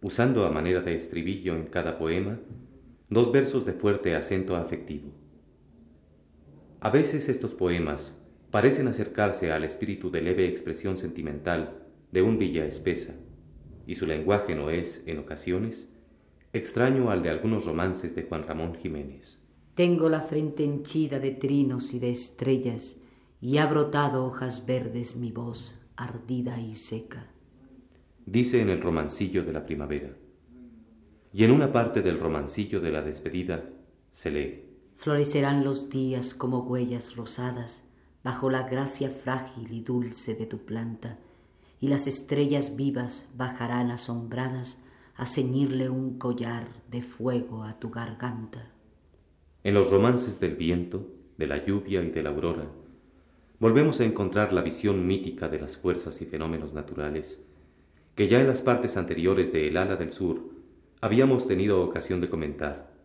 usando 0.00 0.46
a 0.46 0.50
manera 0.50 0.80
de 0.80 0.94
estribillo 0.96 1.54
en 1.54 1.66
cada 1.66 1.98
poema 1.98 2.38
dos 3.08 3.30
versos 3.30 3.64
de 3.66 3.72
fuerte 3.72 4.14
acento 4.14 4.56
afectivo. 4.56 5.12
A 6.80 6.90
veces 6.90 7.28
estos 7.28 7.54
poemas 7.54 8.16
parecen 8.50 8.88
acercarse 8.88 9.50
al 9.50 9.64
espíritu 9.64 10.10
de 10.10 10.22
leve 10.22 10.46
expresión 10.46 10.96
sentimental 10.96 11.78
de 12.12 12.22
un 12.22 12.38
Villa 12.38 12.66
Espesa, 12.66 13.14
y 13.86 13.94
su 13.94 14.06
lenguaje 14.06 14.54
no 14.54 14.70
es, 14.70 15.02
en 15.06 15.18
ocasiones, 15.18 15.88
extraño 16.52 17.10
al 17.10 17.22
de 17.22 17.30
algunos 17.30 17.64
romances 17.64 18.14
de 18.14 18.24
Juan 18.24 18.42
Ramón 18.42 18.74
Jiménez. 18.74 19.42
Tengo 19.74 20.08
la 20.08 20.22
frente 20.22 20.64
henchida 20.64 21.18
de 21.18 21.32
trinos 21.32 21.92
y 21.92 21.98
de 21.98 22.10
estrellas, 22.10 23.00
y 23.40 23.58
ha 23.58 23.66
brotado 23.66 24.24
hojas 24.24 24.66
verdes 24.66 25.16
mi 25.16 25.32
voz, 25.32 25.78
ardida 25.96 26.60
y 26.60 26.74
seca. 26.74 27.30
Dice 28.24 28.60
en 28.60 28.70
el 28.70 28.80
romancillo 28.80 29.44
de 29.44 29.52
la 29.52 29.64
primavera. 29.64 30.16
Y 31.32 31.44
en 31.44 31.50
una 31.52 31.72
parte 31.72 32.02
del 32.02 32.18
romancillo 32.18 32.80
de 32.80 32.90
la 32.90 33.02
despedida 33.02 33.68
se 34.10 34.30
lee. 34.30 34.65
Florecerán 34.96 35.62
los 35.64 35.88
días 35.90 36.34
como 36.34 36.60
huellas 36.60 37.16
rosadas 37.16 37.84
bajo 38.24 38.50
la 38.50 38.64
gracia 38.68 39.08
frágil 39.08 39.72
y 39.72 39.82
dulce 39.82 40.34
de 40.34 40.46
tu 40.46 40.64
planta, 40.64 41.18
y 41.80 41.88
las 41.88 42.06
estrellas 42.06 42.74
vivas 42.74 43.30
bajarán 43.36 43.90
asombradas 43.90 44.82
a 45.14 45.26
ceñirle 45.26 45.88
un 45.88 46.18
collar 46.18 46.68
de 46.90 47.02
fuego 47.02 47.62
a 47.62 47.78
tu 47.78 47.90
garganta. 47.90 48.72
En 49.62 49.74
los 49.74 49.90
romances 49.90 50.40
del 50.40 50.56
viento, 50.56 51.06
de 51.38 51.46
la 51.46 51.64
lluvia 51.64 52.02
y 52.02 52.10
de 52.10 52.22
la 52.22 52.30
aurora, 52.30 52.66
volvemos 53.60 54.00
a 54.00 54.04
encontrar 54.04 54.52
la 54.52 54.62
visión 54.62 55.06
mítica 55.06 55.48
de 55.48 55.60
las 55.60 55.76
fuerzas 55.76 56.20
y 56.20 56.26
fenómenos 56.26 56.72
naturales, 56.72 57.40
que 58.14 58.28
ya 58.28 58.40
en 58.40 58.48
las 58.48 58.62
partes 58.62 58.96
anteriores 58.96 59.52
de 59.52 59.68
El 59.68 59.76
ala 59.76 59.96
del 59.96 60.12
sur 60.12 60.50
habíamos 61.00 61.46
tenido 61.46 61.82
ocasión 61.82 62.20
de 62.20 62.30
comentar, 62.30 62.95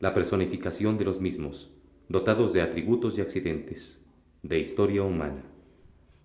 la 0.00 0.14
personificación 0.14 0.96
de 0.96 1.04
los 1.04 1.20
mismos, 1.20 1.70
dotados 2.08 2.54
de 2.54 2.62
atributos 2.62 3.18
y 3.18 3.20
accidentes, 3.20 4.00
de 4.42 4.58
historia 4.58 5.02
humana. 5.02 5.44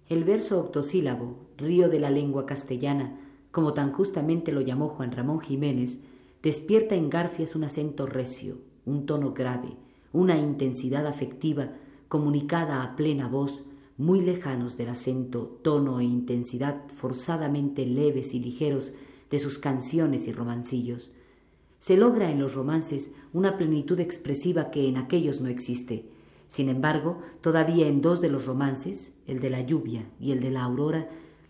El 0.07 0.23
verso 0.23 0.59
octosílabo, 0.61 1.49
río 1.57 1.89
de 1.89 1.99
la 1.99 2.09
lengua 2.09 2.45
castellana, 2.45 3.19
como 3.51 3.73
tan 3.73 3.91
justamente 3.91 4.53
lo 4.53 4.61
llamó 4.61 4.87
Juan 4.87 5.11
Ramón 5.11 5.41
Jiménez, 5.41 5.99
despierta 6.41 6.95
en 6.95 7.09
Garfias 7.09 7.53
un 7.53 7.65
acento 7.65 8.05
recio, 8.05 8.59
un 8.85 9.05
tono 9.05 9.33
grave, 9.33 9.75
una 10.13 10.37
intensidad 10.37 11.05
afectiva 11.05 11.73
comunicada 12.07 12.81
a 12.81 12.95
plena 12.95 13.27
voz, 13.27 13.65
muy 13.97 14.21
lejanos 14.21 14.77
del 14.77 14.89
acento, 14.89 15.59
tono 15.63 15.99
e 15.99 16.05
intensidad 16.05 16.87
forzadamente 16.95 17.85
leves 17.85 18.33
y 18.33 18.39
ligeros 18.39 18.93
de 19.29 19.39
sus 19.39 19.59
canciones 19.59 20.27
y 20.27 20.31
romancillos. 20.31 21.11
Se 21.79 21.97
logra 21.97 22.31
en 22.31 22.39
los 22.39 22.55
romances 22.55 23.11
una 23.35 23.57
plenitud 23.57 23.99
expresiva 23.99 24.71
que 24.71 24.87
en 24.87 24.95
aquellos 24.95 25.41
no 25.41 25.49
existe. 25.49 26.05
Sin 26.47 26.69
embargo, 26.69 27.19
todavía 27.41 27.85
en 27.87 27.99
dos 27.99 28.21
de 28.21 28.29
los 28.29 28.45
romances, 28.45 29.11
el 29.27 29.41
de 29.41 29.49
la 29.49 29.59
lluvia 29.59 30.05
y 30.21 30.31
el 30.31 30.39
de 30.39 30.51
la 30.51 30.63
aurora, 30.63 31.09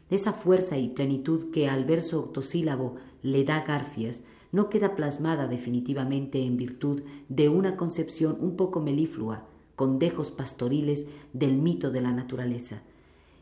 esa 0.09 0.33
fuerza 0.33 0.79
y 0.79 0.87
plenitud 0.87 1.51
que 1.51 1.69
al 1.69 1.85
verso 1.85 2.19
octosílabo 2.19 2.95
le 3.21 3.43
da 3.43 3.63
Garfias 3.63 4.23
no 4.51 4.67
queda 4.67 4.95
plasmada 4.95 5.45
definitivamente 5.45 6.43
en 6.43 6.57
virtud 6.57 7.03
de 7.29 7.49
una 7.49 7.75
concepción 7.77 8.35
un 8.39 8.55
poco 8.55 8.81
meliflua, 8.81 9.45
con 9.75 9.99
dejos 9.99 10.31
pastoriles 10.31 11.05
del 11.33 11.55
mito 11.55 11.91
de 11.91 12.01
la 12.01 12.13
naturaleza. 12.13 12.81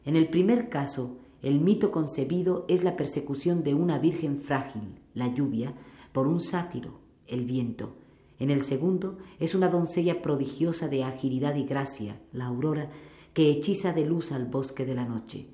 En 0.03 0.17
el 0.17 0.27
primer 0.27 0.67
caso, 0.67 1.15
el 1.41 1.61
mito 1.61 1.91
concebido 1.91 2.65
es 2.67 2.83
la 2.83 2.97
persecución 2.97 3.63
de 3.63 3.73
una 3.73 3.99
virgen 3.99 4.41
frágil, 4.41 4.99
la 5.13 5.33
lluvia, 5.33 5.75
por 6.11 6.27
un 6.27 6.41
sátiro, 6.41 6.99
el 7.25 7.45
viento. 7.45 8.02
En 8.43 8.51
el 8.51 8.61
segundo 8.61 9.19
es 9.39 9.55
una 9.55 9.69
doncella 9.69 10.21
prodigiosa 10.21 10.89
de 10.89 11.05
agilidad 11.05 11.55
y 11.55 11.63
gracia, 11.63 12.19
la 12.33 12.47
aurora, 12.47 12.89
que 13.33 13.49
hechiza 13.49 13.93
de 13.93 14.05
luz 14.05 14.33
al 14.33 14.47
bosque 14.47 14.85
de 14.85 14.93
la 14.93 15.05
noche. 15.05 15.47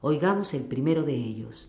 Oigamos 0.00 0.52
el 0.52 0.64
primero 0.64 1.04
de 1.04 1.14
ellos. 1.14 1.68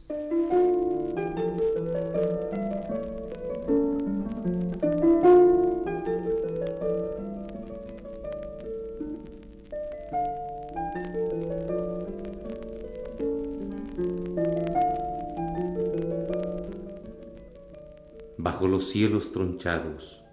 Bajo 18.38 18.68
los 18.68 18.90
cielos 18.90 19.32
tronchados, 19.32 20.24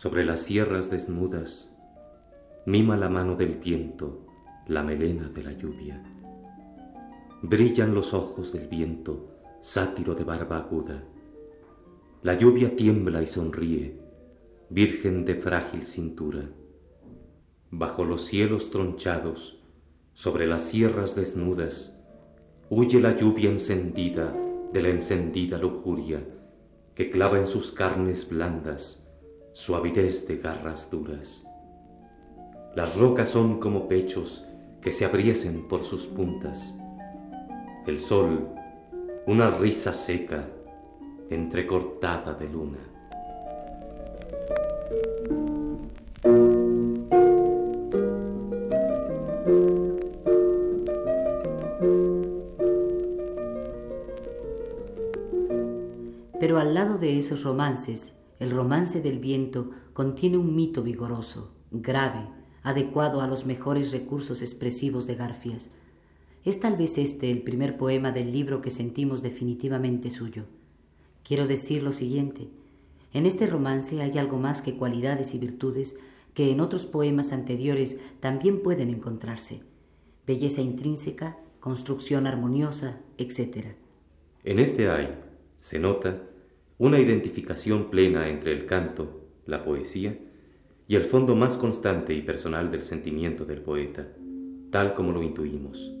sobre 0.00 0.24
las 0.24 0.40
sierras 0.40 0.88
desnudas, 0.88 1.70
mima 2.64 2.96
la 2.96 3.10
mano 3.10 3.36
del 3.36 3.56
viento, 3.56 4.26
la 4.66 4.82
melena 4.82 5.28
de 5.28 5.42
la 5.42 5.52
lluvia. 5.52 6.02
Brillan 7.42 7.94
los 7.94 8.14
ojos 8.14 8.50
del 8.54 8.66
viento, 8.66 9.28
sátiro 9.60 10.14
de 10.14 10.24
barba 10.24 10.56
aguda. 10.56 11.04
La 12.22 12.32
lluvia 12.32 12.74
tiembla 12.76 13.20
y 13.20 13.26
sonríe, 13.26 14.00
virgen 14.70 15.26
de 15.26 15.34
frágil 15.34 15.84
cintura. 15.84 16.48
Bajo 17.70 18.06
los 18.06 18.24
cielos 18.24 18.70
tronchados, 18.70 19.62
sobre 20.14 20.46
las 20.46 20.62
sierras 20.62 21.14
desnudas, 21.14 21.94
huye 22.70 23.00
la 23.00 23.14
lluvia 23.14 23.50
encendida 23.50 24.34
de 24.72 24.80
la 24.80 24.88
encendida 24.88 25.58
lujuria 25.58 26.26
que 26.94 27.10
clava 27.10 27.38
en 27.38 27.46
sus 27.46 27.70
carnes 27.70 28.26
blandas 28.26 28.99
suavidez 29.60 30.26
de 30.26 30.38
garras 30.38 30.88
duras. 30.90 31.44
Las 32.74 32.96
rocas 32.96 33.28
son 33.28 33.60
como 33.60 33.88
pechos 33.88 34.42
que 34.80 34.90
se 34.90 35.04
abriesen 35.04 35.68
por 35.68 35.84
sus 35.84 36.06
puntas 36.06 36.74
el 37.86 38.00
sol, 38.00 38.48
una 39.26 39.50
risa 39.50 39.92
seca, 39.92 40.48
entrecortada 41.28 42.32
de 42.32 42.48
luna. 42.48 42.78
Pero 56.40 56.58
al 56.58 56.72
lado 56.72 56.96
de 56.96 57.18
esos 57.18 57.42
romances, 57.44 58.14
el 58.40 58.50
romance 58.50 59.00
del 59.00 59.20
viento 59.20 59.70
contiene 59.92 60.38
un 60.38 60.56
mito 60.56 60.82
vigoroso, 60.82 61.52
grave, 61.70 62.26
adecuado 62.62 63.20
a 63.20 63.28
los 63.28 63.46
mejores 63.46 63.92
recursos 63.92 64.42
expresivos 64.42 65.06
de 65.06 65.14
Garfias, 65.14 65.70
es 66.44 66.58
tal 66.58 66.76
vez 66.76 66.96
este 66.96 67.30
el 67.30 67.42
primer 67.42 67.76
poema 67.76 68.12
del 68.12 68.32
libro 68.32 68.62
que 68.62 68.70
sentimos 68.70 69.22
definitivamente 69.22 70.10
suyo. 70.10 70.44
Quiero 71.22 71.46
decir 71.46 71.82
lo 71.82 71.92
siguiente. 71.92 72.48
En 73.12 73.26
este 73.26 73.46
romance 73.46 74.00
hay 74.00 74.16
algo 74.16 74.38
más 74.38 74.62
que 74.62 74.76
cualidades 74.76 75.34
y 75.34 75.38
virtudes 75.38 75.96
que 76.32 76.50
en 76.50 76.60
otros 76.60 76.86
poemas 76.86 77.32
anteriores 77.32 77.98
también 78.20 78.62
pueden 78.62 78.88
encontrarse. 78.88 79.60
Belleza 80.26 80.62
intrínseca, 80.62 81.38
construcción 81.58 82.26
armoniosa, 82.26 83.00
etc. 83.18 83.74
En 84.44 84.58
este 84.58 84.88
hay, 84.88 85.14
se 85.60 85.78
nota, 85.78 86.22
una 86.80 86.98
identificación 86.98 87.90
plena 87.90 88.30
entre 88.30 88.52
el 88.52 88.64
canto, 88.64 89.28
la 89.44 89.64
poesía, 89.64 90.18
y 90.88 90.96
el 90.96 91.04
fondo 91.04 91.36
más 91.36 91.58
constante 91.58 92.14
y 92.14 92.22
personal 92.22 92.70
del 92.70 92.84
sentimiento 92.84 93.44
del 93.44 93.60
poeta, 93.60 94.08
tal 94.70 94.94
como 94.94 95.12
lo 95.12 95.22
intuimos. 95.22 95.92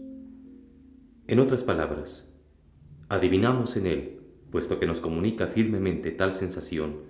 En 1.26 1.38
otras 1.38 1.64
palabras, 1.64 2.26
adivinamos 3.10 3.76
en 3.76 3.86
él, 3.88 4.20
puesto 4.50 4.80
que 4.80 4.86
nos 4.86 5.02
comunica 5.02 5.48
firmemente 5.48 6.12
tal 6.12 6.32
sensación, 6.32 7.00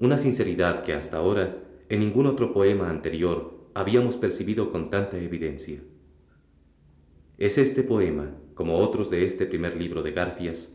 una 0.00 0.18
sinceridad 0.18 0.82
que 0.82 0.92
hasta 0.92 1.18
ahora 1.18 1.58
en 1.90 2.00
ningún 2.00 2.26
otro 2.26 2.52
poema 2.52 2.90
anterior 2.90 3.68
habíamos 3.72 4.16
percibido 4.16 4.72
con 4.72 4.90
tanta 4.90 5.16
evidencia. 5.16 5.78
Es 7.38 7.56
este 7.56 7.84
poema, 7.84 8.34
como 8.54 8.78
otros 8.78 9.10
de 9.10 9.26
este 9.26 9.46
primer 9.46 9.76
libro 9.76 10.02
de 10.02 10.10
Garfias, 10.10 10.72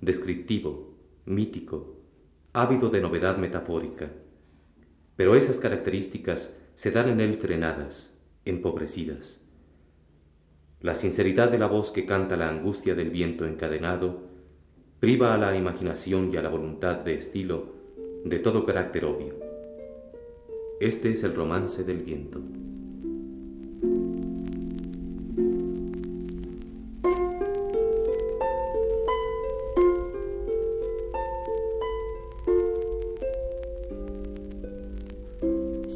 descriptivo, 0.00 0.91
mítico, 1.24 1.96
ávido 2.52 2.90
de 2.90 3.00
novedad 3.00 3.36
metafórica, 3.38 4.10
pero 5.16 5.34
esas 5.36 5.58
características 5.58 6.54
se 6.74 6.90
dan 6.90 7.08
en 7.08 7.20
él 7.20 7.36
frenadas, 7.36 8.12
empobrecidas. 8.44 9.40
La 10.80 10.94
sinceridad 10.94 11.50
de 11.50 11.58
la 11.58 11.66
voz 11.66 11.92
que 11.92 12.06
canta 12.06 12.36
la 12.36 12.48
angustia 12.48 12.94
del 12.94 13.10
viento 13.10 13.46
encadenado 13.46 14.22
priva 14.98 15.34
a 15.34 15.38
la 15.38 15.56
imaginación 15.56 16.32
y 16.32 16.36
a 16.36 16.42
la 16.42 16.48
voluntad 16.48 16.96
de 16.96 17.14
estilo 17.14 17.74
de 18.24 18.38
todo 18.38 18.64
carácter 18.64 19.04
obvio. 19.04 19.34
Este 20.80 21.12
es 21.12 21.22
el 21.22 21.34
romance 21.34 21.84
del 21.84 21.98
viento. 21.98 22.40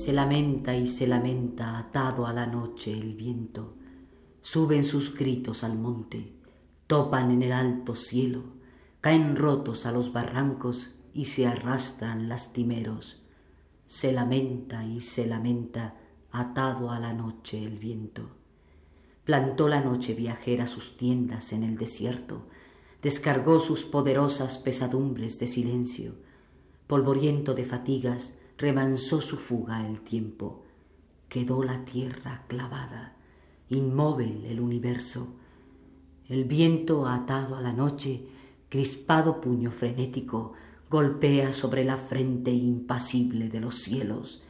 Se 0.07 0.12
lamenta 0.12 0.77
y 0.77 0.87
se 0.87 1.09
lamenta 1.09 1.77
atado 1.81 2.29
a 2.29 2.33
la 2.33 2.47
noche 2.47 2.92
el 2.92 3.16
viento 3.16 3.75
suben 4.40 4.85
sus 4.85 5.12
gritos 5.12 5.64
al 5.64 5.77
monte, 5.77 6.33
topan 6.87 7.33
en 7.33 7.42
el 7.42 7.51
alto 7.51 7.97
cielo, 7.97 8.45
caen 9.01 9.35
rotos 9.35 9.85
a 9.85 9.90
los 9.90 10.12
barrancos 10.12 10.95
y 11.12 11.25
se 11.25 11.49
arrastran 11.49 12.29
lastimeros. 12.29 13.21
Se 13.88 14.12
lamenta 14.12 14.87
y 14.87 15.01
se 15.01 15.27
lamenta 15.27 15.97
atado 16.31 16.92
a 16.92 17.01
la 17.01 17.12
noche 17.12 17.64
el 17.64 17.81
viento. 17.81 18.31
Plantó 19.25 19.66
la 19.66 19.81
noche 19.81 20.14
viajera 20.14 20.69
sus 20.69 20.97
tiendas 20.97 21.53
en 21.53 21.64
el 21.64 21.77
desierto, 21.77 22.47
descargó 23.03 23.59
sus 23.59 23.85
poderosas 23.85 24.59
pesadumbres 24.59 25.40
de 25.40 25.49
silencio, 25.49 26.14
polvoriento 26.87 27.55
de 27.55 27.64
fatigas, 27.64 28.38
remansó 28.59 29.21
su 29.21 29.37
fuga 29.37 29.87
el 29.87 30.01
tiempo, 30.01 30.64
quedó 31.29 31.62
la 31.62 31.85
tierra 31.85 32.45
clavada, 32.49 33.16
inmóvil 33.69 34.45
el 34.47 34.61
universo, 34.61 35.29
el 36.29 36.45
viento 36.45 37.07
atado 37.07 37.57
a 37.57 37.61
la 37.61 37.73
noche, 37.73 38.27
crispado 38.69 39.40
puño 39.40 39.71
frenético, 39.71 40.55
golpea 40.88 41.53
sobre 41.53 41.85
la 41.85 41.97
frente 41.97 42.51
impasible 42.51 43.49
de 43.49 43.61
los 43.61 43.77
cielos, 43.77 44.42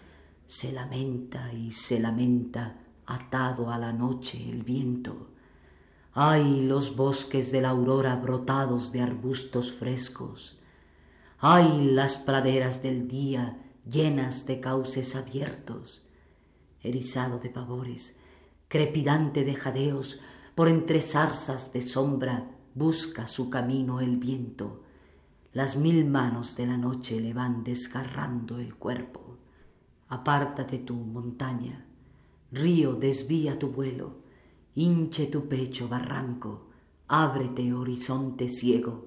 se 0.47 0.73
lamenta 0.73 1.53
y 1.53 1.73
se 1.73 1.99
lamenta 1.99 2.79
atado 3.07 3.71
a 3.71 3.79
la 3.79 3.93
noche 3.93 4.51
el 4.51 4.63
viento. 4.63 5.29
Ay 6.13 6.63
los 6.63 6.97
bosques 6.97 7.53
de 7.53 7.61
la 7.61 7.71
aurora 7.71 8.17
brotados 8.17 8.93
de 8.93 9.03
arbustos 9.03 9.73
frescos. 9.73 10.59
Ay 11.39 11.91
las 11.93 12.17
praderas 12.17 12.83
del 12.83 13.09
día 13.09 13.59
llenas 13.89 14.47
de 14.47 14.61
cauces 14.61 15.15
abiertos. 15.15 16.03
Erizado 16.83 17.39
de 17.39 17.51
pavores, 17.51 18.19
crepidante 18.69 19.45
de 19.45 19.55
jadeos, 19.55 20.19
por 20.55 20.69
entre 20.69 21.01
zarzas 21.03 21.73
de 21.73 21.83
sombra 21.83 22.51
busca 22.75 23.27
su 23.27 23.51
camino 23.51 24.01
el 24.01 24.17
viento. 24.17 24.83
Las 25.53 25.77
mil 25.77 26.05
manos 26.05 26.57
de 26.57 26.67
la 26.67 26.77
noche 26.77 27.21
le 27.21 27.33
van 27.33 27.65
desgarrando 27.65 28.59
el 28.59 28.75
cuerpo. 28.75 29.39
Apártate 30.09 30.79
tú, 30.79 30.95
montaña, 30.95 31.87
río, 32.53 32.95
desvía 32.95 33.59
tu 33.59 33.69
vuelo, 33.69 34.19
hinche 34.75 35.27
tu 35.27 35.49
pecho, 35.49 35.89
barranco, 35.89 36.69
ábrete, 37.09 37.73
horizonte 37.73 38.49
ciego, 38.49 39.07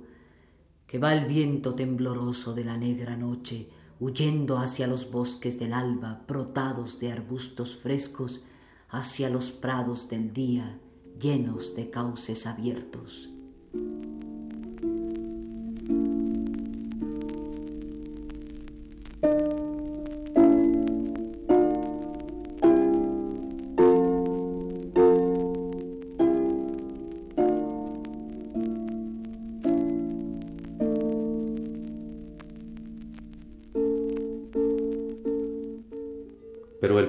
que 0.87 0.99
va 0.99 1.13
el 1.13 1.25
viento 1.25 1.75
tembloroso 1.75 2.53
de 2.53 2.65
la 2.65 2.77
negra 2.77 3.15
noche, 3.15 3.69
huyendo 3.99 4.57
hacia 4.57 4.87
los 4.87 5.11
bosques 5.11 5.59
del 5.59 5.73
alba, 5.73 6.21
brotados 6.27 6.99
de 6.99 7.11
arbustos 7.11 7.75
frescos, 7.75 8.41
hacia 8.89 9.29
los 9.29 9.51
prados 9.51 10.09
del 10.09 10.33
día, 10.33 10.79
llenos 11.19 11.75
de 11.75 11.89
cauces 11.89 12.47
abiertos. 12.47 13.29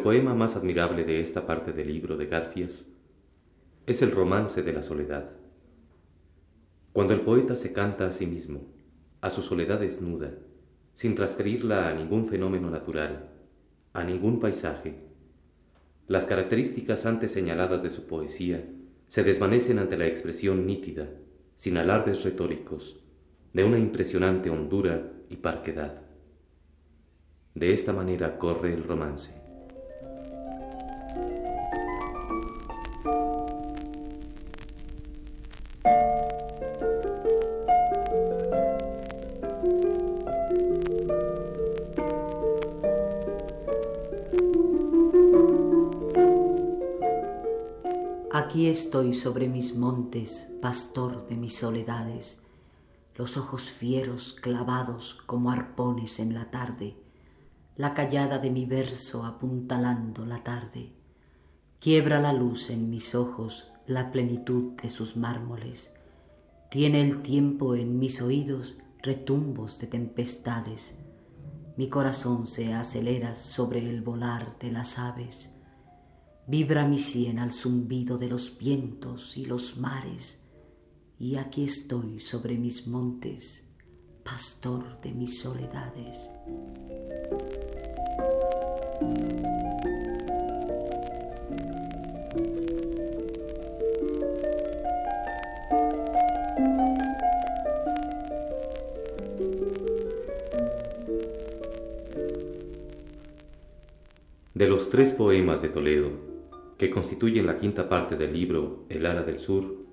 Poema 0.02 0.34
más 0.34 0.56
admirable 0.56 1.04
de 1.04 1.20
esta 1.20 1.46
parte 1.46 1.72
del 1.72 1.88
libro 1.88 2.16
de 2.16 2.26
Garfias 2.26 2.86
es 3.86 4.02
el 4.02 4.10
romance 4.10 4.62
de 4.62 4.72
la 4.72 4.82
soledad. 4.82 5.30
Cuando 6.92 7.14
el 7.14 7.22
poeta 7.22 7.56
se 7.56 7.72
canta 7.72 8.06
a 8.06 8.12
sí 8.12 8.26
mismo, 8.26 8.62
a 9.20 9.30
su 9.30 9.42
soledad 9.42 9.80
desnuda, 9.80 10.32
sin 10.92 11.14
transferirla 11.14 11.88
a 11.88 11.94
ningún 11.94 12.26
fenómeno 12.26 12.70
natural, 12.70 13.30
a 13.92 14.04
ningún 14.04 14.38
paisaje, 14.38 14.96
las 16.08 16.26
características 16.26 17.06
antes 17.06 17.32
señaladas 17.32 17.82
de 17.82 17.90
su 17.90 18.06
poesía 18.06 18.64
se 19.08 19.22
desvanecen 19.22 19.78
ante 19.78 19.96
la 19.96 20.06
expresión 20.06 20.66
nítida, 20.66 21.08
sin 21.54 21.76
alardes 21.78 22.24
retóricos, 22.24 23.02
de 23.52 23.64
una 23.64 23.78
impresionante 23.78 24.50
hondura 24.50 25.10
y 25.28 25.36
parquedad. 25.36 26.02
De 27.54 27.72
esta 27.72 27.92
manera 27.92 28.38
corre 28.38 28.74
el 28.74 28.84
romance. 28.84 29.39
Aquí 48.60 48.68
estoy 48.68 49.14
sobre 49.14 49.48
mis 49.48 49.74
montes, 49.74 50.46
pastor 50.60 51.26
de 51.28 51.34
mis 51.34 51.56
soledades, 51.56 52.42
los 53.16 53.38
ojos 53.38 53.70
fieros 53.70 54.36
clavados 54.38 55.14
como 55.24 55.50
arpones 55.50 56.20
en 56.20 56.34
la 56.34 56.50
tarde, 56.50 56.94
la 57.76 57.94
callada 57.94 58.38
de 58.38 58.50
mi 58.50 58.66
verso 58.66 59.24
apuntalando 59.24 60.26
la 60.26 60.44
tarde. 60.44 60.92
Quiebra 61.78 62.20
la 62.20 62.34
luz 62.34 62.68
en 62.68 62.90
mis 62.90 63.14
ojos 63.14 63.66
la 63.86 64.12
plenitud 64.12 64.72
de 64.72 64.90
sus 64.90 65.16
mármoles. 65.16 65.94
Tiene 66.70 67.00
el 67.00 67.22
tiempo 67.22 67.74
en 67.74 67.98
mis 67.98 68.20
oídos 68.20 68.76
retumbos 69.00 69.78
de 69.78 69.86
tempestades. 69.86 70.96
Mi 71.78 71.88
corazón 71.88 72.46
se 72.46 72.74
acelera 72.74 73.34
sobre 73.34 73.78
el 73.88 74.02
volar 74.02 74.58
de 74.58 74.70
las 74.70 74.98
aves 74.98 75.50
Vibra 76.50 76.84
mi 76.84 76.98
sien 76.98 77.38
al 77.38 77.52
zumbido 77.52 78.18
de 78.18 78.26
los 78.26 78.58
vientos 78.58 79.36
y 79.36 79.44
los 79.44 79.76
mares, 79.76 80.42
y 81.16 81.36
aquí 81.36 81.62
estoy 81.62 82.18
sobre 82.18 82.58
mis 82.58 82.88
montes, 82.88 83.64
pastor 84.24 85.00
de 85.00 85.12
mis 85.12 85.38
soledades. 85.38 86.32
De 104.52 104.66
los 104.66 104.90
tres 104.90 105.12
poemas 105.12 105.62
de 105.62 105.68
Toledo, 105.68 106.29
que 106.80 106.88
constituyen 106.88 107.44
la 107.44 107.58
quinta 107.58 107.90
parte 107.90 108.16
del 108.16 108.32
libro 108.32 108.86
El 108.88 109.04
ala 109.04 109.22
del 109.22 109.38
sur, 109.38 109.84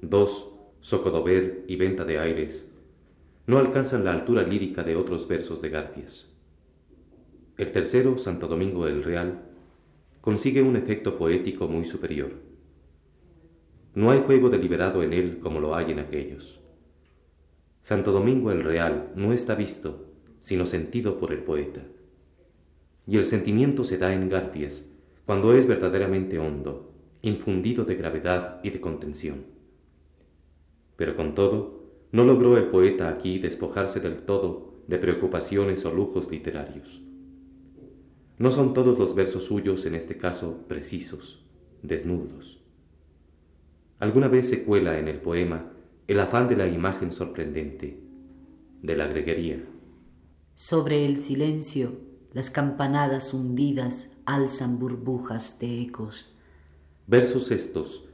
dos, 0.00 0.48
Socodover 0.80 1.64
y 1.66 1.74
Venta 1.74 2.04
de 2.04 2.20
Aires, 2.20 2.70
no 3.48 3.58
alcanzan 3.58 4.04
la 4.04 4.12
altura 4.12 4.44
lírica 4.44 4.84
de 4.84 4.94
otros 4.94 5.26
versos 5.26 5.60
de 5.60 5.68
Garfias. 5.68 6.28
El 7.56 7.72
tercero, 7.72 8.18
Santo 8.18 8.46
Domingo 8.46 8.86
el 8.86 9.02
Real, 9.02 9.48
consigue 10.20 10.62
un 10.62 10.76
efecto 10.76 11.18
poético 11.18 11.66
muy 11.66 11.84
superior. 11.84 12.34
No 13.96 14.12
hay 14.12 14.20
juego 14.20 14.48
deliberado 14.48 15.02
en 15.02 15.14
él 15.14 15.40
como 15.40 15.58
lo 15.58 15.74
hay 15.74 15.90
en 15.90 15.98
aquellos. 15.98 16.60
Santo 17.80 18.12
Domingo 18.12 18.52
el 18.52 18.62
Real 18.62 19.10
no 19.16 19.32
está 19.32 19.56
visto, 19.56 20.06
sino 20.38 20.66
sentido 20.66 21.18
por 21.18 21.32
el 21.32 21.40
poeta. 21.40 21.82
Y 23.08 23.16
el 23.16 23.26
sentimiento 23.26 23.82
se 23.82 23.98
da 23.98 24.14
en 24.14 24.28
Garfias, 24.28 24.84
cuando 25.28 25.52
es 25.52 25.66
verdaderamente 25.66 26.38
hondo, 26.38 26.90
infundido 27.20 27.84
de 27.84 27.96
gravedad 27.96 28.60
y 28.62 28.70
de 28.70 28.80
contención. 28.80 29.44
Pero 30.96 31.16
con 31.16 31.34
todo, 31.34 31.84
no 32.12 32.24
logró 32.24 32.56
el 32.56 32.68
poeta 32.68 33.10
aquí 33.10 33.38
despojarse 33.38 34.00
del 34.00 34.22
todo 34.22 34.72
de 34.86 34.96
preocupaciones 34.96 35.84
o 35.84 35.92
lujos 35.92 36.30
literarios. 36.30 37.02
No 38.38 38.50
son 38.50 38.72
todos 38.72 38.98
los 38.98 39.14
versos 39.14 39.44
suyos, 39.44 39.84
en 39.84 39.96
este 39.96 40.16
caso, 40.16 40.64
precisos, 40.66 41.44
desnudos. 41.82 42.62
Alguna 43.98 44.28
vez 44.28 44.48
se 44.48 44.64
cuela 44.64 44.98
en 44.98 45.08
el 45.08 45.20
poema 45.20 45.74
el 46.06 46.20
afán 46.20 46.48
de 46.48 46.56
la 46.56 46.68
imagen 46.68 47.12
sorprendente, 47.12 48.00
de 48.80 48.96
la 48.96 49.06
greguería. 49.06 49.62
Sobre 50.54 51.04
el 51.04 51.18
silencio, 51.18 52.00
las 52.32 52.48
campanadas 52.48 53.34
hundidas 53.34 54.08
alzan 54.28 54.78
burbujas 54.78 55.58
de 55.58 55.80
ecos. 55.80 56.30
Versos 57.06 57.50
estos, 57.50 58.04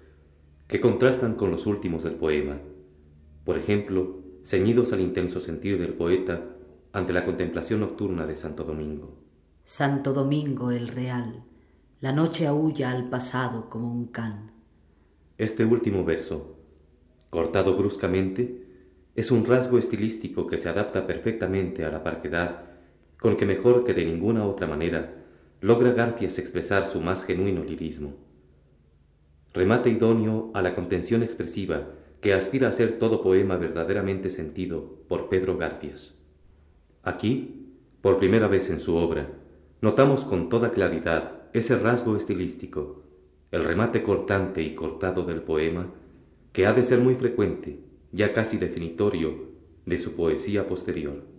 que 0.68 0.80
contrastan 0.80 1.34
con 1.34 1.50
los 1.50 1.66
últimos 1.66 2.04
del 2.04 2.14
poema, 2.14 2.60
por 3.44 3.58
ejemplo, 3.58 4.22
ceñidos 4.44 4.92
al 4.92 5.00
intenso 5.00 5.40
sentir 5.40 5.76
del 5.76 5.94
poeta 5.94 6.40
ante 6.92 7.12
la 7.12 7.24
contemplación 7.24 7.80
nocturna 7.80 8.26
de 8.26 8.36
Santo 8.36 8.62
Domingo. 8.62 9.18
Santo 9.64 10.12
Domingo 10.12 10.70
el 10.70 10.86
Real, 10.86 11.42
la 11.98 12.12
noche 12.12 12.46
aúlla 12.46 12.92
al 12.92 13.10
pasado 13.10 13.68
como 13.68 13.90
un 13.90 14.06
can. 14.06 14.52
Este 15.36 15.64
último 15.64 16.04
verso, 16.04 16.60
cortado 17.28 17.76
bruscamente, 17.76 18.68
es 19.16 19.32
un 19.32 19.44
rasgo 19.44 19.78
estilístico 19.78 20.46
que 20.46 20.58
se 20.58 20.68
adapta 20.68 21.08
perfectamente 21.08 21.84
a 21.84 21.90
la 21.90 22.04
parquedad 22.04 22.66
con 23.18 23.36
que 23.36 23.46
mejor 23.46 23.82
que 23.82 23.94
de 23.94 24.04
ninguna 24.04 24.46
otra 24.46 24.68
manera 24.68 25.23
logra 25.64 25.92
Garfias 25.92 26.38
expresar 26.38 26.84
su 26.84 27.00
más 27.00 27.24
genuino 27.24 27.64
lirismo. 27.64 28.12
Remate 29.54 29.88
idóneo 29.88 30.50
a 30.52 30.60
la 30.60 30.74
contención 30.74 31.22
expresiva 31.22 31.88
que 32.20 32.34
aspira 32.34 32.68
a 32.68 32.72
ser 32.72 32.98
todo 32.98 33.22
poema 33.22 33.56
verdaderamente 33.56 34.28
sentido 34.28 34.98
por 35.08 35.30
Pedro 35.30 35.56
Garfias. 35.56 36.12
Aquí, 37.02 37.70
por 38.02 38.18
primera 38.18 38.46
vez 38.46 38.68
en 38.68 38.78
su 38.78 38.94
obra, 38.94 39.30
notamos 39.80 40.26
con 40.26 40.50
toda 40.50 40.70
claridad 40.70 41.44
ese 41.54 41.78
rasgo 41.78 42.14
estilístico, 42.14 43.02
el 43.50 43.64
remate 43.64 44.02
cortante 44.02 44.62
y 44.62 44.74
cortado 44.74 45.24
del 45.24 45.40
poema, 45.40 45.94
que 46.52 46.66
ha 46.66 46.74
de 46.74 46.84
ser 46.84 47.00
muy 47.00 47.14
frecuente, 47.14 47.78
ya 48.12 48.34
casi 48.34 48.58
definitorio, 48.58 49.48
de 49.86 49.96
su 49.96 50.12
poesía 50.12 50.68
posterior. 50.68 51.33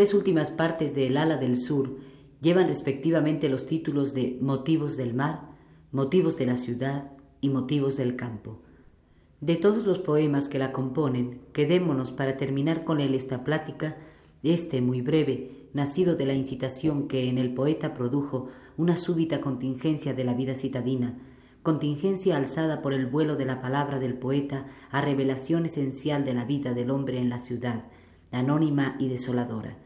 Tres 0.00 0.14
últimas 0.14 0.50
partes 0.50 0.94
de 0.94 1.08
El 1.08 1.18
ala 1.18 1.36
del 1.36 1.58
sur 1.58 1.98
llevan 2.40 2.68
respectivamente 2.68 3.50
los 3.50 3.66
títulos 3.66 4.14
de 4.14 4.38
Motivos 4.40 4.96
del 4.96 5.12
mar, 5.12 5.50
Motivos 5.92 6.38
de 6.38 6.46
la 6.46 6.56
ciudad 6.56 7.12
y 7.42 7.50
Motivos 7.50 7.98
del 7.98 8.16
campo. 8.16 8.62
De 9.42 9.56
todos 9.56 9.84
los 9.84 9.98
poemas 9.98 10.48
que 10.48 10.58
la 10.58 10.72
componen, 10.72 11.42
quedémonos 11.52 12.12
para 12.12 12.38
terminar 12.38 12.84
con 12.84 12.98
él 12.98 13.14
esta 13.14 13.44
plática, 13.44 13.98
este 14.42 14.80
muy 14.80 15.02
breve, 15.02 15.68
nacido 15.74 16.16
de 16.16 16.24
la 16.24 16.32
incitación 16.32 17.06
que 17.06 17.28
en 17.28 17.36
el 17.36 17.52
poeta 17.52 17.92
produjo 17.92 18.48
una 18.78 18.96
súbita 18.96 19.42
contingencia 19.42 20.14
de 20.14 20.24
la 20.24 20.32
vida 20.32 20.54
citadina, 20.54 21.18
contingencia 21.62 22.38
alzada 22.38 22.80
por 22.80 22.94
el 22.94 23.04
vuelo 23.04 23.36
de 23.36 23.44
la 23.44 23.60
palabra 23.60 23.98
del 23.98 24.14
poeta 24.14 24.64
a 24.90 25.02
revelación 25.02 25.66
esencial 25.66 26.24
de 26.24 26.32
la 26.32 26.46
vida 26.46 26.72
del 26.72 26.90
hombre 26.90 27.18
en 27.18 27.28
la 27.28 27.38
ciudad, 27.38 27.84
anónima 28.32 28.96
y 28.98 29.10
desoladora. 29.10 29.76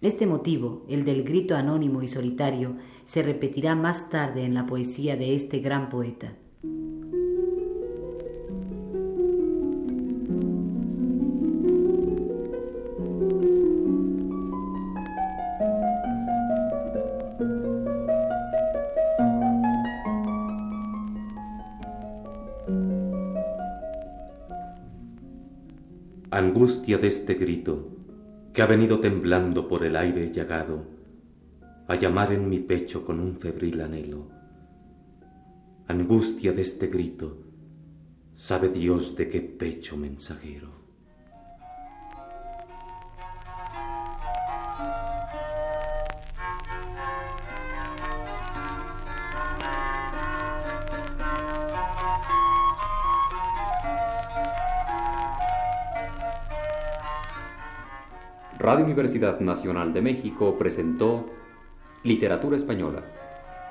Este 0.00 0.28
motivo, 0.28 0.84
el 0.88 1.04
del 1.04 1.24
grito 1.24 1.56
anónimo 1.56 2.04
y 2.04 2.08
solitario, 2.08 2.76
se 3.04 3.20
repetirá 3.24 3.74
más 3.74 4.08
tarde 4.10 4.44
en 4.44 4.54
la 4.54 4.64
poesía 4.64 5.16
de 5.16 5.34
este 5.34 5.58
gran 5.58 5.90
poeta. 5.90 6.34
Angustia 26.30 26.98
de 26.98 27.08
este 27.08 27.34
grito, 27.34 27.97
que 28.58 28.62
ha 28.62 28.66
venido 28.66 28.98
temblando 28.98 29.68
por 29.68 29.84
el 29.84 29.94
aire 29.94 30.32
llagado, 30.32 30.84
a 31.86 31.94
llamar 31.94 32.32
en 32.32 32.48
mi 32.48 32.58
pecho 32.58 33.04
con 33.04 33.20
un 33.20 33.36
febril 33.36 33.80
anhelo. 33.80 34.26
Angustia 35.86 36.52
de 36.52 36.62
este 36.62 36.88
grito, 36.88 37.38
sabe 38.34 38.70
Dios 38.70 39.14
de 39.14 39.28
qué 39.28 39.42
pecho 39.42 39.96
mensajero. 39.96 40.87
Radio 58.78 58.94
Universidad 58.94 59.40
Nacional 59.40 59.92
de 59.92 60.00
México 60.00 60.56
presentó 60.56 61.26
Literatura 62.04 62.56
Española, 62.56 63.02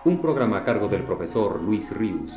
un 0.03 0.19
programa 0.19 0.57
a 0.57 0.63
cargo 0.65 0.89
del 0.89 1.03
profesor 1.03 1.61
Luis 1.61 1.95
Ríos. 1.95 2.33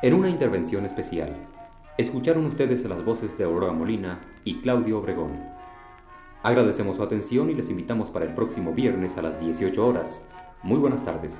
En 0.00 0.14
una 0.14 0.30
intervención 0.30 0.86
especial, 0.86 1.36
escucharon 1.98 2.46
ustedes 2.46 2.82
las 2.86 3.04
voces 3.04 3.36
de 3.36 3.44
Aurora 3.44 3.74
Molina 3.74 4.18
y 4.44 4.62
Claudio 4.62 5.00
Obregón. 5.00 5.38
Agradecemos 6.42 6.96
su 6.96 7.02
atención 7.02 7.50
y 7.50 7.54
les 7.54 7.68
invitamos 7.68 8.08
para 8.08 8.24
el 8.24 8.32
próximo 8.32 8.72
viernes 8.72 9.18
a 9.18 9.22
las 9.22 9.38
18 9.38 9.86
horas. 9.86 10.24
Muy 10.62 10.78
buenas 10.78 11.04
tardes. 11.04 11.38